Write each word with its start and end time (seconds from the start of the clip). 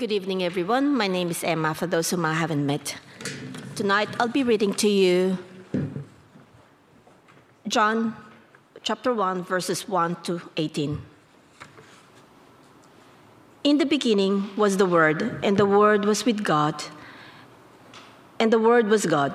Good 0.00 0.12
evening, 0.12 0.42
everyone. 0.42 0.96
My 0.96 1.08
name 1.08 1.28
is 1.28 1.44
Emma, 1.44 1.74
for 1.74 1.86
those 1.86 2.08
whom 2.08 2.24
I 2.24 2.32
haven't 2.32 2.64
met. 2.64 2.96
Tonight, 3.76 4.08
I'll 4.18 4.28
be 4.28 4.42
reading 4.42 4.72
to 4.76 4.88
you 4.88 5.36
John 7.68 8.16
chapter 8.82 9.12
1, 9.12 9.44
verses 9.44 9.86
1 9.86 10.16
to 10.22 10.40
18. 10.56 11.02
In 13.62 13.76
the 13.76 13.84
beginning 13.84 14.48
was 14.56 14.78
the 14.78 14.86
Word, 14.86 15.38
and 15.44 15.58
the 15.58 15.66
Word 15.66 16.06
was 16.06 16.24
with 16.24 16.42
God, 16.42 16.82
and 18.38 18.50
the 18.50 18.58
Word 18.58 18.88
was 18.88 19.04
God. 19.04 19.34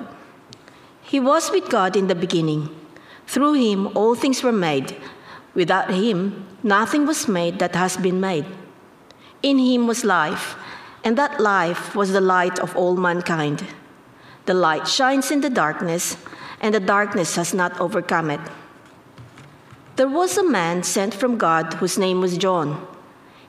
He 1.04 1.20
was 1.20 1.52
with 1.52 1.70
God 1.70 1.96
in 1.96 2.08
the 2.08 2.16
beginning. 2.16 2.76
Through 3.28 3.54
him, 3.54 3.96
all 3.96 4.16
things 4.16 4.42
were 4.42 4.52
made. 4.52 4.98
Without 5.54 5.92
him, 5.92 6.48
nothing 6.64 7.06
was 7.06 7.28
made 7.28 7.60
that 7.60 7.76
has 7.76 7.98
been 7.98 8.20
made. 8.20 8.48
In 9.46 9.60
him 9.60 9.86
was 9.86 10.04
life, 10.04 10.56
and 11.04 11.16
that 11.20 11.40
life 11.40 11.94
was 11.94 12.12
the 12.12 12.20
light 12.20 12.58
of 12.58 12.76
all 12.76 12.98
mankind. 12.98 13.64
The 14.48 14.56
light 14.56 14.88
shines 14.88 15.30
in 15.30 15.42
the 15.42 15.52
darkness, 15.52 16.18
and 16.60 16.74
the 16.74 16.80
darkness 16.80 17.36
has 17.36 17.54
not 17.54 17.80
overcome 17.80 18.32
it. 18.32 18.40
There 19.98 20.08
was 20.08 20.36
a 20.36 20.50
man 20.50 20.82
sent 20.82 21.14
from 21.14 21.38
God 21.38 21.76
whose 21.76 22.00
name 22.00 22.22
was 22.22 22.40
John. 22.40 22.88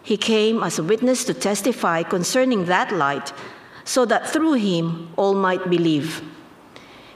He 0.02 0.18
came 0.18 0.62
as 0.62 0.78
a 0.78 0.84
witness 0.84 1.24
to 1.24 1.32
testify 1.32 2.02
concerning 2.02 2.66
that 2.66 2.92
light, 2.92 3.32
so 3.84 4.04
that 4.04 4.28
through 4.28 4.60
him 4.60 5.08
all 5.16 5.34
might 5.34 5.70
believe. 5.70 6.20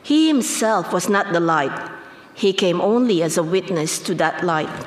He 0.03 0.27
himself 0.27 0.91
was 0.91 1.07
not 1.07 1.35
the 1.35 1.41
light, 1.55 1.79
he 2.33 2.55
came 2.55 2.81
only 2.81 3.23
as 3.23 3.37
a 3.37 3.43
witness 3.43 3.99
to 3.99 4.15
that 4.15 4.43
light. 4.43 4.87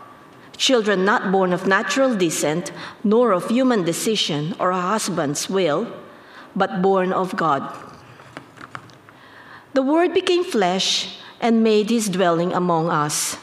Children 0.57 1.05
not 1.05 1.31
born 1.31 1.53
of 1.53 1.67
natural 1.67 2.15
descent, 2.15 2.71
nor 3.03 3.31
of 3.31 3.49
human 3.49 3.83
decision 3.83 4.55
or 4.59 4.71
a 4.71 4.81
husband's 4.81 5.49
will, 5.49 5.87
but 6.55 6.81
born 6.81 7.13
of 7.13 7.35
God. 7.35 7.63
The 9.73 9.81
Word 9.81 10.13
became 10.13 10.43
flesh 10.43 11.17
and 11.39 11.63
made 11.63 11.89
his 11.89 12.09
dwelling 12.09 12.53
among 12.53 12.89
us. 12.89 13.37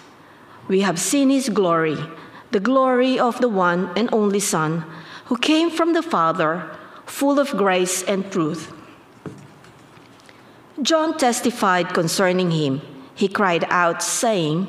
We 0.69 0.83
have 0.83 0.99
seen 0.99 1.31
his 1.31 1.49
glory, 1.49 1.97
the 2.51 2.61
glory 2.61 3.19
of 3.19 3.41
the 3.41 3.49
one 3.49 3.91
and 3.97 4.09
only 4.13 4.41
Son, 4.41 4.85
who 5.27 5.39
came 5.39 5.71
from 5.71 5.95
the 5.95 6.03
Father, 6.03 6.71
full 7.07 7.41
of 7.41 7.57
grace 7.57 8.03
and 8.03 8.31
truth. 8.31 8.73
John 10.83 11.17
testified 11.19 11.93
concerning 11.93 12.53
him. 12.53 12.83
He 13.15 13.27
cried 13.27 13.65
out, 13.69 14.03
saying, 14.03 14.69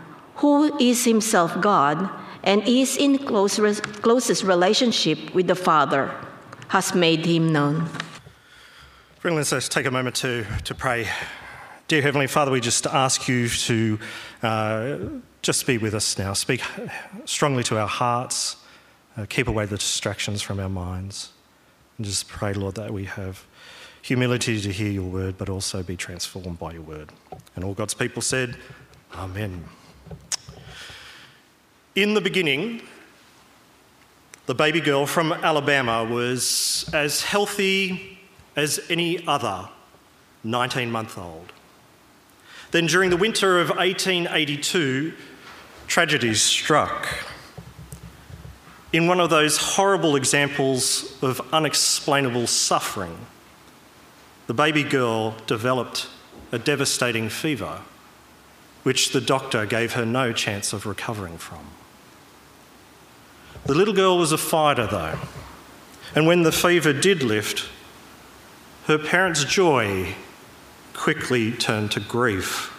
who 0.41 0.75
is 0.79 1.05
himself 1.05 1.61
God 1.61 2.09
and 2.43 2.67
is 2.67 2.97
in 2.97 3.19
close, 3.19 3.59
closest 3.79 4.43
relationship 4.43 5.35
with 5.35 5.45
the 5.45 5.55
Father, 5.55 6.11
has 6.69 6.95
made 6.95 7.25
him 7.27 7.53
known. 7.53 7.87
Friends, 9.19 9.51
let's 9.51 9.69
take 9.69 9.85
a 9.85 9.91
moment 9.91 10.15
to, 10.15 10.43
to 10.63 10.73
pray. 10.73 11.07
Dear 11.87 12.01
Heavenly 12.01 12.25
Father, 12.25 12.49
we 12.49 12.59
just 12.59 12.87
ask 12.87 13.27
you 13.27 13.49
to 13.49 13.99
uh, 14.41 14.97
just 15.43 15.67
be 15.67 15.77
with 15.77 15.93
us 15.93 16.17
now. 16.17 16.33
Speak 16.33 16.63
strongly 17.25 17.61
to 17.65 17.77
our 17.77 17.87
hearts. 17.87 18.55
Uh, 19.15 19.27
keep 19.29 19.47
away 19.47 19.67
the 19.67 19.77
distractions 19.77 20.41
from 20.41 20.59
our 20.59 20.69
minds. 20.69 21.33
And 21.97 22.05
just 22.07 22.27
pray, 22.27 22.53
Lord, 22.53 22.75
that 22.75 22.91
we 22.91 23.05
have 23.05 23.45
humility 24.01 24.59
to 24.59 24.71
hear 24.71 24.89
your 24.89 25.07
word, 25.07 25.37
but 25.37 25.49
also 25.49 25.83
be 25.83 25.95
transformed 25.95 26.57
by 26.57 26.73
your 26.73 26.81
word. 26.81 27.11
And 27.55 27.63
all 27.63 27.75
God's 27.75 27.93
people 27.93 28.23
said, 28.23 28.57
Amen. 29.13 29.65
In 31.95 32.13
the 32.13 32.21
beginning, 32.21 32.81
the 34.45 34.55
baby 34.55 34.81
girl 34.81 35.05
from 35.05 35.31
Alabama 35.31 36.03
was 36.03 36.89
as 36.93 37.23
healthy 37.23 38.19
as 38.55 38.79
any 38.89 39.25
other 39.27 39.69
19 40.43 40.91
month 40.91 41.17
old. 41.17 41.51
Then, 42.71 42.85
during 42.85 43.09
the 43.09 43.17
winter 43.17 43.59
of 43.59 43.69
1882, 43.69 45.13
tragedies 45.87 46.41
struck. 46.41 47.07
In 48.93 49.07
one 49.07 49.19
of 49.19 49.29
those 49.29 49.57
horrible 49.57 50.15
examples 50.15 51.21
of 51.21 51.41
unexplainable 51.53 52.47
suffering, 52.47 53.17
the 54.47 54.53
baby 54.53 54.83
girl 54.83 55.35
developed 55.47 56.07
a 56.51 56.59
devastating 56.59 57.29
fever, 57.29 57.79
which 58.83 59.11
the 59.11 59.21
doctor 59.21 59.65
gave 59.65 59.93
her 59.93 60.05
no 60.05 60.33
chance 60.33 60.73
of 60.73 60.85
recovering 60.85 61.37
from. 61.37 61.65
The 63.65 63.75
little 63.75 63.93
girl 63.93 64.17
was 64.17 64.31
a 64.31 64.37
fighter, 64.37 64.87
though, 64.87 65.19
and 66.15 66.25
when 66.25 66.43
the 66.43 66.51
fever 66.51 66.93
did 66.93 67.21
lift, 67.21 67.69
her 68.87 68.97
parents' 68.97 69.45
joy 69.45 70.15
quickly 70.93 71.51
turned 71.51 71.91
to 71.91 71.99
grief. 71.99 72.77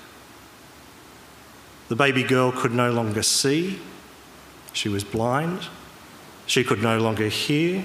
The 1.89 1.97
baby 1.97 2.25
girl 2.25 2.51
could 2.53 2.73
no 2.73 2.91
longer 2.91 3.23
see, 3.23 3.79
she 4.73 4.89
was 4.89 5.05
blind, 5.05 5.69
she 6.47 6.65
could 6.65 6.83
no 6.83 6.99
longer 6.99 7.29
hear, 7.29 7.85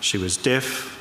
she 0.00 0.16
was 0.16 0.36
deaf, 0.36 0.94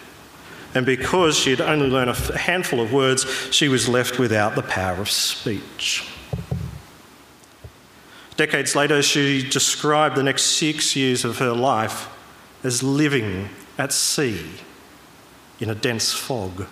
and 0.74 0.86
because 0.86 1.38
she 1.38 1.52
had 1.52 1.62
only 1.62 1.88
learned 1.88 2.10
a 2.10 2.38
handful 2.38 2.82
of 2.82 2.92
words, 2.92 3.26
she 3.52 3.68
was 3.68 3.88
left 3.88 4.18
without 4.20 4.56
the 4.56 4.64
power 4.64 5.02
of 5.02 5.10
speech. 5.10 6.08
Decades 8.38 8.76
later, 8.76 9.02
she 9.02 9.48
described 9.48 10.16
the 10.16 10.24
next 10.24 10.44
six 10.44 10.96
years 10.96 11.26
of 11.26 11.40
her 11.40 11.54
life 11.54 12.08
as 12.64 12.84
living 12.84 13.50
at 13.80 13.92
sea 13.92 14.46
in 15.60 15.72
a 15.72 15.76
dense 15.76 16.14
fog. 16.14 16.68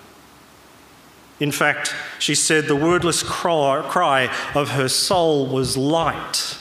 In 1.39 1.51
fact, 1.51 1.93
she 2.19 2.35
said 2.35 2.65
the 2.65 2.75
wordless 2.75 3.23
cry 3.23 4.33
of 4.53 4.69
her 4.69 4.87
soul 4.87 5.47
was 5.47 5.75
light. 5.75 6.57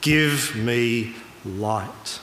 Give 0.00 0.56
me 0.56 1.14
light. 1.44 2.20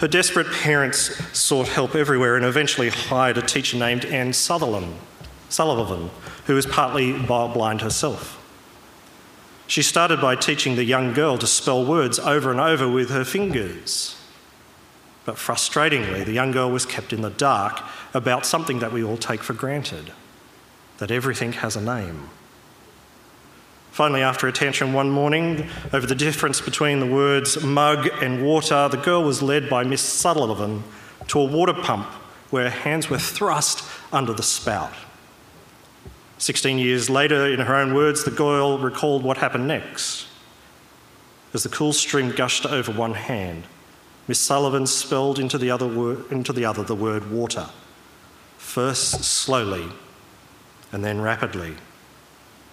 Her 0.00 0.08
desperate 0.08 0.50
parents 0.50 1.22
sought 1.36 1.68
help 1.68 1.94
everywhere 1.94 2.36
and 2.36 2.44
eventually 2.44 2.88
hired 2.88 3.36
a 3.36 3.42
teacher 3.42 3.76
named 3.76 4.04
Anne 4.06 4.32
Sutherland, 4.32 4.94
Sullivan, 5.48 6.10
who 6.46 6.54
was 6.54 6.66
partly 6.66 7.12
blind 7.12 7.82
herself. 7.82 8.37
She 9.68 9.82
started 9.82 10.20
by 10.20 10.34
teaching 10.34 10.76
the 10.76 10.84
young 10.84 11.12
girl 11.12 11.36
to 11.36 11.46
spell 11.46 11.84
words 11.84 12.18
over 12.18 12.50
and 12.50 12.58
over 12.58 12.88
with 12.88 13.10
her 13.10 13.24
fingers. 13.24 14.16
But 15.26 15.36
frustratingly, 15.36 16.24
the 16.24 16.32
young 16.32 16.52
girl 16.52 16.70
was 16.70 16.86
kept 16.86 17.12
in 17.12 17.20
the 17.20 17.28
dark 17.28 17.82
about 18.14 18.46
something 18.46 18.78
that 18.78 18.92
we 18.92 19.04
all 19.04 19.18
take 19.18 19.42
for 19.42 19.52
granted 19.52 20.10
that 20.96 21.10
everything 21.10 21.52
has 21.52 21.76
a 21.76 21.82
name. 21.82 22.30
Finally, 23.92 24.22
after 24.22 24.48
a 24.48 24.52
tantrum 24.52 24.94
one 24.94 25.10
morning 25.10 25.68
over 25.92 26.06
the 26.06 26.14
difference 26.14 26.62
between 26.62 26.98
the 26.98 27.06
words 27.06 27.62
mug 27.62 28.08
and 28.22 28.42
water, 28.42 28.88
the 28.88 28.96
girl 28.96 29.22
was 29.22 29.42
led 29.42 29.68
by 29.68 29.84
Miss 29.84 30.00
Sullivan 30.00 30.82
to 31.26 31.40
a 31.40 31.44
water 31.44 31.74
pump 31.74 32.06
where 32.48 32.70
her 32.70 32.70
hands 32.70 33.10
were 33.10 33.18
thrust 33.18 33.84
under 34.14 34.32
the 34.32 34.42
spout. 34.42 34.94
Sixteen 36.38 36.78
years 36.78 37.10
later, 37.10 37.46
in 37.46 37.60
her 37.60 37.74
own 37.74 37.94
words, 37.94 38.24
the 38.24 38.30
girl 38.30 38.78
recalled 38.78 39.22
what 39.22 39.38
happened 39.38 39.68
next. 39.68 40.26
As 41.52 41.62
the 41.62 41.68
cool 41.68 41.92
stream 41.92 42.30
gushed 42.30 42.64
over 42.64 42.92
one 42.92 43.14
hand, 43.14 43.64
Miss 44.28 44.38
Sullivan 44.38 44.86
spelled 44.86 45.38
into 45.38 45.58
the 45.58 45.70
other, 45.70 45.86
word, 45.86 46.30
into 46.30 46.52
the, 46.52 46.64
other 46.64 46.82
the 46.82 46.94
word 46.94 47.30
water 47.30 47.68
first 48.58 49.24
slowly 49.24 49.86
and 50.92 51.02
then 51.02 51.20
rapidly. 51.20 51.74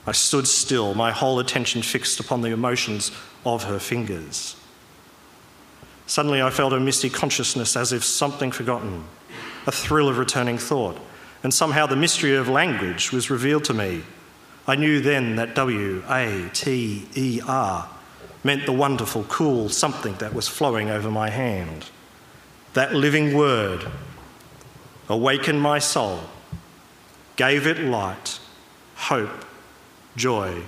I 0.06 0.12
stood 0.12 0.47
still, 0.47 0.94
my 0.94 1.12
whole 1.12 1.39
attention 1.39 1.81
fixed 1.81 2.19
upon 2.19 2.41
the 2.41 2.51
emotions 2.51 3.12
of 3.45 3.63
her 3.63 3.79
fingers. 3.79 4.56
Suddenly, 6.06 6.41
I 6.41 6.50
felt 6.50 6.73
a 6.73 6.79
misty 6.79 7.09
consciousness 7.09 7.75
as 7.75 7.91
if 7.91 8.03
something 8.03 8.51
forgotten, 8.51 9.06
a 9.65 9.71
thrill 9.71 10.09
of 10.09 10.17
returning 10.17 10.57
thought, 10.57 10.97
and 11.45 11.53
somehow 11.53 11.86
the 11.86 11.95
mystery 11.95 12.36
of 12.36 12.50
language 12.50 13.12
was 13.12 13.30
revealed 13.30 13.63
to 13.63 13.71
me. 13.71 14.01
I 14.65 14.75
knew 14.75 15.00
then 15.00 15.36
that 15.36 15.53
W 15.53 16.03
A 16.09 16.50
T 16.53 17.07
E 17.15 17.39
R 17.45 17.88
meant 18.44 18.65
the 18.65 18.71
wonderful, 18.71 19.25
cool 19.25 19.69
something 19.69 20.15
that 20.15 20.33
was 20.33 20.47
flowing 20.47 20.89
over 20.89 21.12
my 21.12 21.30
hand. 21.30 21.92
That 22.74 22.95
living 22.95 23.38
word 23.38 23.86
awakened 25.07 25.62
my 25.62 25.77
soul, 25.77 26.21
gave 27.36 27.68
it 27.68 27.77
light, 27.77 28.39
hope, 28.95 29.45
joy, 30.15 30.63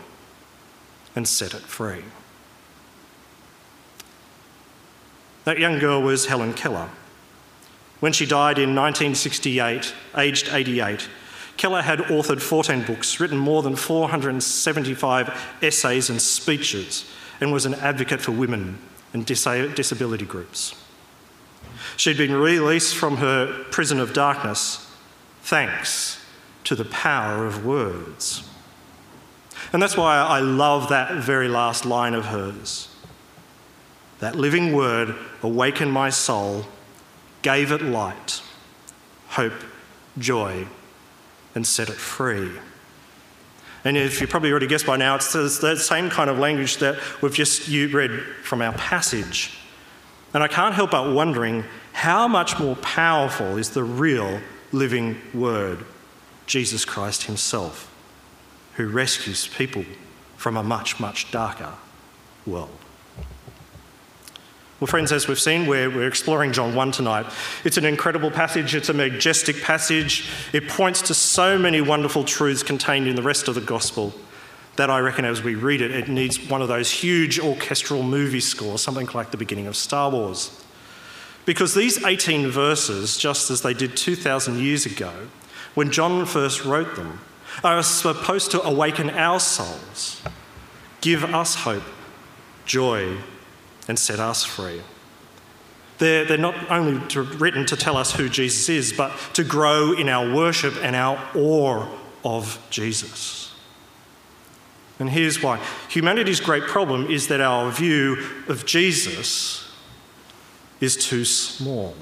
and 1.16 1.28
set 1.28 1.56
it 1.56 1.64
free. 1.64 2.04
That 5.44 5.58
young 5.58 5.80
girl 5.80 6.04
was 6.04 6.28
Helen 6.28 6.54
Keller. 6.54 6.92
When 8.00 8.14
she 8.14 8.26
died 8.26 8.58
in 8.60 8.76
1968, 8.76 9.94
aged 10.18 10.50
88, 10.52 11.10
Keller 11.58 11.82
had 11.82 12.00
authored 12.00 12.42
14 12.42 12.84
books, 12.84 13.20
written 13.20 13.38
more 13.38 13.64
than 13.64 13.76
475 13.76 15.58
essays 15.64 16.10
and 16.10 16.22
speeches, 16.22 17.10
and 17.42 17.52
was 17.52 17.66
an 17.66 17.74
advocate 17.76 18.22
for 18.22 18.32
women 18.32 18.78
and 19.14 19.26
disability 19.26 20.26
groups. 20.26 20.76
She'd 21.96 22.18
been 22.18 22.34
released 22.34 22.96
from 22.96 23.18
her 23.18 23.64
prison 23.72 24.00
of 24.00 24.14
darkness 24.14 24.88
thanks 25.42 26.24
to 26.66 26.76
the 26.76 26.86
power 26.86 27.46
of 27.48 27.66
words. 27.66 28.48
And 29.74 29.82
that's 29.82 29.98
why 29.98 30.18
I 30.18 30.40
love 30.40 30.90
that 30.90 31.24
very 31.24 31.48
last 31.48 31.86
line 31.86 32.14
of 32.14 32.26
hers. 32.26 32.90
That 34.20 34.36
living 34.36 34.74
word 34.74 35.16
awakened 35.42 35.92
my 35.92 36.10
soul, 36.10 36.66
gave 37.48 37.72
it 37.72 37.82
light, 37.82 38.42
hope, 39.30 39.54
joy, 40.18 40.68
and 41.56 41.66
set 41.66 41.88
it 41.88 41.96
free. 41.96 42.52
And 43.86 43.96
if 43.96 44.20
you 44.20 44.28
probably 44.28 44.52
already 44.52 44.68
guessed 44.68 44.86
by 44.86 44.98
now, 44.98 45.16
it's 45.16 45.32
the 45.32 45.78
same 45.78 46.10
kind 46.10 46.30
of 46.30 46.38
language 46.40 46.76
that 46.80 46.98
we've 47.22 47.34
just 47.34 47.70
read 47.70 48.12
from 48.44 48.62
our 48.62 48.74
passage. 48.74 49.58
And 50.34 50.44
I 50.44 50.50
can't 50.50 50.76
help 50.76 50.92
but 50.92 51.14
wondering 51.14 51.64
how 51.94 52.28
much 52.28 52.60
more 52.60 52.76
powerful 52.76 53.56
is 53.56 53.70
the 53.70 53.86
real 53.86 54.42
living 54.74 55.16
word, 55.34 55.86
Jesus 56.48 56.84
Christ 56.84 57.24
Himself, 57.24 57.90
who 58.74 58.90
rescues 58.90 59.48
people 59.48 59.86
from 60.36 60.58
a 60.58 60.64
much, 60.64 61.00
much 61.00 61.32
darker 61.32 61.76
world. 62.46 62.78
Well, 64.80 64.88
friends, 64.88 65.12
as 65.12 65.28
we've 65.28 65.40
seen, 65.40 65.66
we're, 65.66 65.90
we're 65.90 66.08
exploring 66.08 66.54
John 66.54 66.76
1 66.76 66.92
tonight. 66.92 67.26
It's 67.64 67.78
an 67.78 67.86
incredible 67.86 68.30
passage, 68.30 68.76
it's 68.76 68.90
a 68.90 68.94
majestic 68.94 69.62
passage. 69.64 70.30
It 70.54 70.68
points 70.68 71.02
to 71.04 71.16
so 71.16 71.58
many 71.58 71.82
wonderful 71.82 72.24
truths 72.24 72.62
contained 72.62 73.08
in 73.08 73.16
the 73.16 73.24
rest 73.24 73.48
of 73.48 73.56
the 73.56 73.62
gospel 73.62 74.14
that 74.78 74.92
I 74.92 75.00
reckon 75.00 75.26
as 75.26 75.44
we 75.44 75.56
read 75.56 75.82
it, 75.82 75.92
it 75.92 76.08
needs 76.08 76.40
one 76.50 76.62
of 76.62 76.68
those 76.68 76.92
huge 76.92 77.40
orchestral 77.40 78.04
movie 78.04 78.40
scores, 78.40 78.82
something 78.82 79.10
like 79.14 79.32
the 79.32 79.38
beginning 79.38 79.68
of 79.68 79.76
Star 79.76 80.10
Wars. 80.10 80.64
Because 81.46 81.74
these 81.74 82.04
18 82.04 82.50
verses, 82.50 83.18
just 83.18 83.50
as 83.50 83.64
they 83.64 83.74
did 83.74 83.98
2,000 83.98 84.60
years 84.60 84.86
ago, 84.86 85.12
when 85.74 85.92
John 85.92 86.26
first 86.26 86.64
wrote 86.64 86.96
them, 86.96 87.22
are 87.64 87.82
supposed 87.82 88.52
to 88.52 88.62
awaken 88.62 89.10
our 89.10 89.40
souls, 89.40 90.22
give 91.02 91.24
us 91.24 91.56
hope, 91.56 91.84
joy, 92.66 93.18
and 93.88 93.98
set 93.98 94.20
us 94.20 94.44
free. 94.44 94.82
They're, 95.98 96.26
they're 96.26 96.38
not 96.38 96.70
only 96.70 97.06
to, 97.10 97.24
written 97.24 97.66
to 97.68 97.76
tell 97.76 97.98
us 97.98 98.12
who 98.12 98.30
Jesus 98.30 98.70
is, 98.70 98.94
but 98.94 99.12
to 99.34 99.44
grow 99.44 99.94
in 99.94 100.10
our 100.10 100.34
worship 100.34 100.76
and 100.84 100.96
our 100.96 101.20
awe 101.36 101.88
of 102.24 102.60
Jesus. 102.70 103.54
And 105.00 105.10
here's 105.10 105.42
why 105.42 105.64
humanity's 105.90 106.40
great 106.40 106.64
problem 106.64 107.08
is 107.08 107.28
that 107.28 107.42
our 107.42 107.72
view 107.72 108.18
of 108.48 108.66
Jesus 108.66 109.72
is 110.80 110.96
too 110.96 111.26
small. 111.26 111.96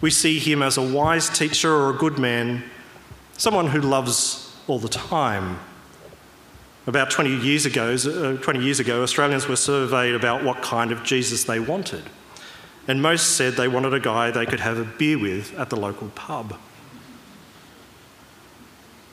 We 0.00 0.10
see 0.10 0.38
him 0.38 0.62
as 0.62 0.76
a 0.76 0.82
wise 0.82 1.30
teacher 1.30 1.72
or 1.72 1.90
a 1.90 1.94
good 1.94 2.18
man, 2.18 2.64
someone 3.36 3.68
who 3.68 3.80
loves 3.80 4.54
all 4.66 4.78
the 4.78 4.88
time 4.88 5.58
about 6.86 7.10
20 7.10 7.36
years 7.36 7.66
ago, 7.66 7.94
uh, 7.94 8.36
20 8.42 8.60
years 8.60 8.80
ago, 8.80 9.02
Australians 9.02 9.48
were 9.48 9.56
surveyed 9.56 10.14
about 10.14 10.44
what 10.44 10.62
kind 10.62 10.92
of 10.92 11.02
Jesus 11.02 11.44
they 11.44 11.58
wanted. 11.58 12.04
And 12.86 13.00
most 13.00 13.36
said 13.36 13.54
they 13.54 13.68
wanted 13.68 13.94
a 13.94 14.00
guy 14.00 14.30
they 14.30 14.44
could 14.44 14.60
have 14.60 14.78
a 14.78 14.84
beer 14.84 15.18
with 15.18 15.58
at 15.58 15.70
the 15.70 15.76
local 15.76 16.08
pub. 16.08 16.58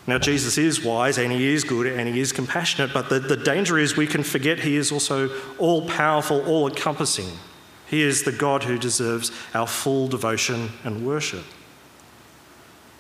Now, 0.08 0.18
Jesus 0.18 0.58
is 0.58 0.84
wise 0.84 1.18
and 1.18 1.32
he 1.32 1.54
is 1.54 1.64
good 1.64 1.88
and 1.88 2.10
he 2.14 2.20
is 2.20 2.34
compassionate, 2.34 2.92
but 2.94 3.10
the, 3.10 3.20
the 3.20 3.38
danger 3.38 3.78
is 3.78 3.96
we 3.96 4.08
can 4.08 4.24
forget 4.24 4.60
he 4.60 4.76
is 4.76 4.92
also 4.92 5.30
all 5.58 5.88
powerful, 5.88 6.44
all 6.46 6.68
encompassing. 6.68 7.30
He 7.88 8.02
is 8.02 8.24
the 8.24 8.32
God 8.32 8.64
who 8.64 8.78
deserves 8.78 9.32
our 9.54 9.68
full 9.68 10.08
devotion 10.08 10.72
and 10.84 11.06
worship. 11.06 11.46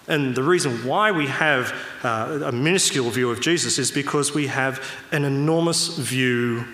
And 0.08 0.36
the 0.36 0.44
reason 0.44 0.86
why 0.86 1.12
we 1.12 1.28
have 1.28 1.74
uh, 2.04 2.42
a 2.46 2.52
minuscule 2.52 3.10
view 3.10 3.30
of 3.30 3.40
Jesus 3.40 3.78
is 3.78 3.92
because 3.92 4.34
we 4.34 4.48
have 4.48 4.84
an 5.12 5.24
enormous 5.24 5.98
view 5.98 6.66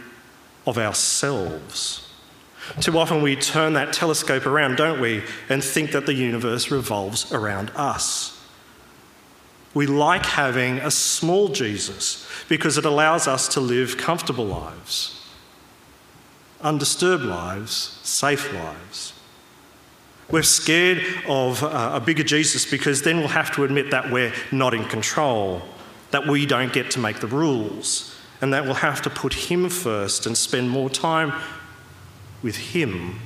of 0.65 0.77
ourselves. 0.77 2.07
Too 2.79 2.97
often 2.97 3.21
we 3.21 3.35
turn 3.35 3.74
that 3.74 3.94
telescope 3.94 4.45
around, 4.45 4.75
don't 4.75 5.00
we, 5.00 5.24
and 5.50 5.63
think 5.63 5.91
that 5.91 6.06
the 6.06 6.13
universe 6.13 6.69
revolves 6.69 7.31
around 7.31 7.71
us. 7.75 8.33
We 9.73 9.88
like 9.88 10.25
having 10.25 10.80
a 10.80 10.91
small 10.91 11.50
Jesus 11.50 12.27
because 12.50 12.77
it 12.77 12.85
allows 12.85 13.27
us 13.27 13.47
to 13.50 13.59
live 13.59 13.97
comfortable 13.97 14.45
lives, 14.45 15.23
undisturbed 16.62 17.23
lives, 17.23 18.00
safe 18.03 18.51
lives. 18.53 19.13
We're 20.29 20.44
scared 20.44 21.01
of 21.27 21.63
uh, 21.63 21.91
a 21.94 22.00
bigger 22.01 22.24
Jesus 22.24 22.69
because 22.69 23.01
then 23.03 23.19
we'll 23.19 23.29
have 23.29 23.53
to 23.56 23.63
admit 23.63 23.91
that 23.91 24.12
we're 24.12 24.33
not 24.51 24.73
in 24.73 24.83
control, 24.85 25.61
that 26.11 26.28
we 26.28 26.45
don't 26.45 26.73
get 26.73 26.92
to 26.92 26.99
make 26.99 27.21
the 27.21 27.28
rules, 27.28 28.13
and 28.42 28.54
that 28.54 28.66
we'll 28.66 28.73
have 28.73 29.02
to 29.04 29.09
put 29.09 29.33
Him 29.33 29.69
first 29.69 30.25
and 30.25 30.37
spend 30.37 30.69
more 30.69 30.90
time 30.90 31.31
with 32.44 32.57
Him 32.57 33.19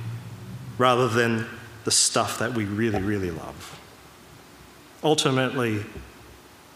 rather 0.78 1.08
than 1.08 1.46
the 1.84 1.90
stuff 1.90 2.38
that 2.38 2.54
we 2.54 2.64
really, 2.64 3.02
really 3.02 3.32
love. 3.32 3.80
Ultimately, 5.02 5.84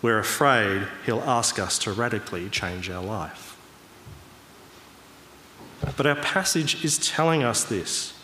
we're 0.03 0.19
afraid 0.19 0.89
He'll 1.05 1.21
ask 1.21 1.61
us 1.61 1.79
to 1.81 1.93
radically 1.93 2.49
change 2.49 2.91
our 2.91 3.03
life. 3.03 3.57
But 5.97 6.07
our 6.07 6.17
passage 6.17 6.85
is 6.85 6.99
telling 6.99 7.45
us 7.45 7.63
this 7.63 8.16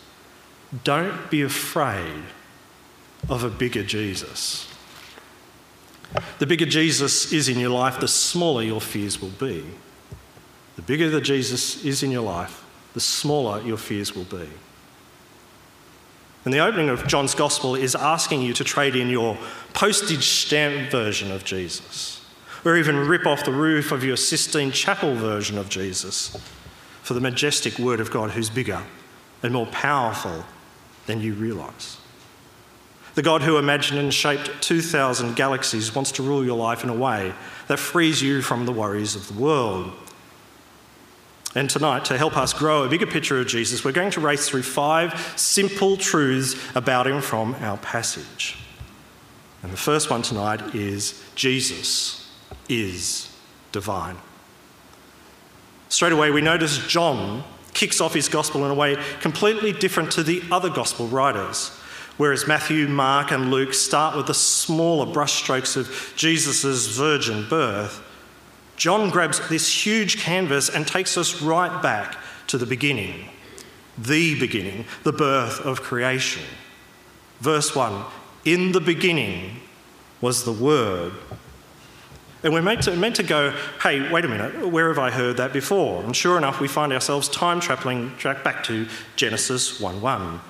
don't 0.83 1.29
be 1.29 1.41
afraid 1.41 2.23
of 3.29 3.43
a 3.43 3.49
bigger 3.49 3.83
Jesus. 3.83 4.67
The 6.39 6.45
bigger 6.45 6.65
Jesus 6.65 7.31
is 7.31 7.49
in 7.49 7.59
your 7.59 7.69
life, 7.69 7.99
the 7.99 8.07
smaller 8.07 8.63
your 8.63 8.81
fears 8.81 9.21
will 9.21 9.29
be. 9.29 9.65
The 10.75 10.81
bigger 10.81 11.09
the 11.09 11.21
Jesus 11.21 11.83
is 11.85 12.03
in 12.03 12.11
your 12.11 12.23
life, 12.23 12.63
the 12.93 12.99
smaller 12.99 13.61
your 13.61 13.77
fears 13.77 14.15
will 14.15 14.25
be. 14.25 14.47
And 16.45 16.53
the 16.53 16.59
opening 16.59 16.89
of 16.89 17.07
John's 17.07 17.35
Gospel 17.35 17.75
is 17.75 17.95
asking 17.95 18.41
you 18.41 18.53
to 18.53 18.63
trade 18.63 18.95
in 18.95 19.09
your 19.09 19.37
postage 19.73 20.27
stamp 20.27 20.91
version 20.91 21.31
of 21.31 21.45
Jesus, 21.45 22.25
or 22.65 22.75
even 22.75 22.97
rip 22.97 23.25
off 23.25 23.45
the 23.45 23.51
roof 23.51 23.91
of 23.91 24.03
your 24.03 24.17
Sistine 24.17 24.71
Chapel 24.71 25.15
version 25.15 25.57
of 25.57 25.69
Jesus 25.69 26.37
for 27.01 27.13
the 27.13 27.21
majestic 27.21 27.79
Word 27.79 27.99
of 27.99 28.11
God 28.11 28.31
who's 28.31 28.49
bigger 28.49 28.81
and 29.41 29.53
more 29.53 29.65
powerful 29.67 30.45
than 31.05 31.21
you 31.21 31.33
realize. 31.33 31.97
The 33.15 33.21
God 33.21 33.43
who 33.43 33.57
imagined 33.57 33.99
and 33.99 34.13
shaped 34.13 34.49
2,000 34.61 35.35
galaxies 35.35 35.93
wants 35.93 36.11
to 36.13 36.23
rule 36.23 36.43
your 36.43 36.57
life 36.57 36.83
in 36.83 36.89
a 36.89 36.95
way 36.95 37.33
that 37.67 37.77
frees 37.77 38.21
you 38.21 38.41
from 38.41 38.65
the 38.65 38.71
worries 38.71 39.15
of 39.15 39.27
the 39.27 39.39
world. 39.39 39.91
And 41.55 41.69
tonight, 41.69 42.05
to 42.05 42.17
help 42.17 42.35
us 42.35 42.51
grow 42.51 42.83
a 42.83 42.89
bigger 42.89 43.05
picture 43.05 43.39
of 43.39 43.45
Jesus, 43.45 43.85
we're 43.85 43.91
going 43.91 44.09
to 44.11 44.19
race 44.19 44.49
through 44.49 44.63
five 44.63 45.33
simple 45.35 45.97
truths 45.97 46.55
about 46.75 47.05
him 47.05 47.21
from 47.21 47.53
our 47.59 47.77
passage. 47.77 48.57
And 49.61 49.71
the 49.71 49.77
first 49.77 50.09
one 50.09 50.23
tonight 50.23 50.73
is 50.73 51.23
Jesus 51.35 52.31
is 52.67 53.31
divine. 53.71 54.17
Straight 55.89 56.11
away, 56.11 56.31
we 56.31 56.41
notice 56.41 56.79
John 56.87 57.43
kicks 57.73 58.01
off 58.01 58.13
his 58.13 58.29
gospel 58.29 58.65
in 58.65 58.71
a 58.71 58.75
way 58.75 58.97
completely 59.21 59.71
different 59.71 60.11
to 60.13 60.23
the 60.23 60.43
other 60.51 60.69
gospel 60.69 61.07
writers. 61.07 61.69
Whereas 62.17 62.47
Matthew, 62.47 62.87
Mark, 62.87 63.31
and 63.31 63.49
Luke 63.49 63.73
start 63.73 64.15
with 64.15 64.27
the 64.27 64.33
smaller 64.33 65.11
brushstrokes 65.11 65.75
of 65.75 66.13
Jesus' 66.15 66.95
virgin 66.95 67.47
birth, 67.49 68.03
John 68.75 69.09
grabs 69.09 69.47
this 69.49 69.85
huge 69.85 70.19
canvas 70.19 70.69
and 70.69 70.87
takes 70.87 71.17
us 71.17 71.41
right 71.41 71.81
back 71.81 72.17
to 72.47 72.57
the 72.57 72.65
beginning, 72.65 73.29
the 73.97 74.39
beginning, 74.39 74.85
the 75.03 75.13
birth 75.13 75.59
of 75.61 75.81
creation. 75.81 76.43
Verse 77.39 77.75
1 77.75 78.03
In 78.45 78.71
the 78.71 78.81
beginning 78.81 79.59
was 80.21 80.43
the 80.43 80.51
Word. 80.51 81.13
And 82.43 82.51
we're 82.51 82.61
meant 82.61 82.83
to, 82.83 82.95
meant 82.95 83.15
to 83.15 83.23
go, 83.23 83.51
hey, 83.81 84.11
wait 84.11 84.25
a 84.25 84.27
minute, 84.27 84.67
where 84.67 84.89
have 84.89 84.99
I 84.99 85.11
heard 85.11 85.37
that 85.37 85.53
before? 85.53 86.03
And 86.03 86.15
sure 86.15 86.37
enough, 86.37 86.59
we 86.59 86.67
find 86.67 86.91
ourselves 86.91 87.29
time 87.29 87.61
traveling 87.61 88.11
back 88.21 88.63
to 88.65 88.87
Genesis 89.15 89.79
1 89.79 90.01
1. 90.01 90.41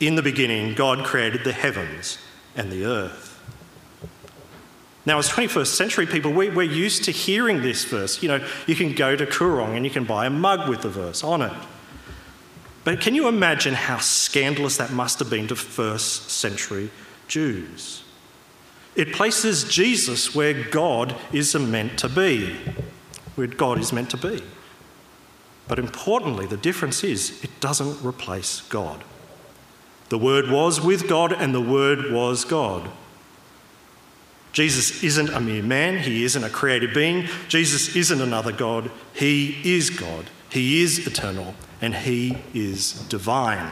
In 0.00 0.14
the 0.14 0.22
beginning, 0.22 0.74
God 0.74 1.04
created 1.04 1.44
the 1.44 1.52
heavens 1.52 2.18
and 2.54 2.70
the 2.70 2.84
earth. 2.84 3.28
Now, 5.06 5.16
as 5.18 5.30
21st 5.30 5.68
century 5.68 6.06
people, 6.06 6.32
we, 6.32 6.48
are 6.50 6.62
used 6.62 7.04
to 7.04 7.12
hearing 7.12 7.62
this 7.62 7.84
verse. 7.86 8.22
You 8.22 8.28
know, 8.28 8.46
you 8.66 8.74
can 8.74 8.92
go 8.92 9.16
to 9.16 9.24
Koorong 9.24 9.74
and 9.74 9.86
you 9.86 9.90
can 9.90 10.04
buy 10.04 10.26
a 10.26 10.30
mug 10.30 10.68
with 10.68 10.82
the 10.82 10.90
verse 10.90 11.24
on 11.24 11.40
it. 11.40 11.52
But 12.84 13.00
can 13.00 13.14
you 13.14 13.26
imagine 13.26 13.72
how 13.72 13.98
scandalous 13.98 14.76
that 14.76 14.92
must 14.92 15.18
have 15.18 15.30
been 15.30 15.48
to 15.48 15.56
first 15.56 16.30
century 16.30 16.90
Jews? 17.26 18.02
It 18.98 19.12
places 19.12 19.62
Jesus 19.62 20.34
where 20.34 20.52
God 20.52 21.14
is 21.32 21.54
meant 21.54 22.00
to 22.00 22.08
be, 22.08 22.56
where 23.36 23.46
God 23.46 23.78
is 23.78 23.92
meant 23.92 24.10
to 24.10 24.16
be. 24.16 24.42
But 25.68 25.78
importantly, 25.78 26.46
the 26.46 26.56
difference 26.56 27.04
is 27.04 27.44
it 27.44 27.60
doesn't 27.60 28.04
replace 28.04 28.62
God. 28.62 29.04
The 30.08 30.18
Word 30.18 30.50
was 30.50 30.80
with 30.80 31.08
God, 31.08 31.32
and 31.32 31.54
the 31.54 31.60
Word 31.60 32.10
was 32.10 32.44
God. 32.44 32.90
Jesus 34.52 35.04
isn't 35.04 35.28
a 35.30 35.40
mere 35.40 35.62
man, 35.62 35.98
he 35.98 36.24
isn't 36.24 36.42
a 36.42 36.50
created 36.50 36.92
being. 36.92 37.28
Jesus 37.46 37.94
isn't 37.94 38.20
another 38.20 38.50
God, 38.50 38.90
he 39.14 39.60
is 39.62 39.90
God. 39.90 40.28
He 40.50 40.82
is 40.82 41.06
eternal, 41.06 41.54
and 41.80 41.94
he 41.94 42.38
is 42.52 42.94
divine. 43.08 43.70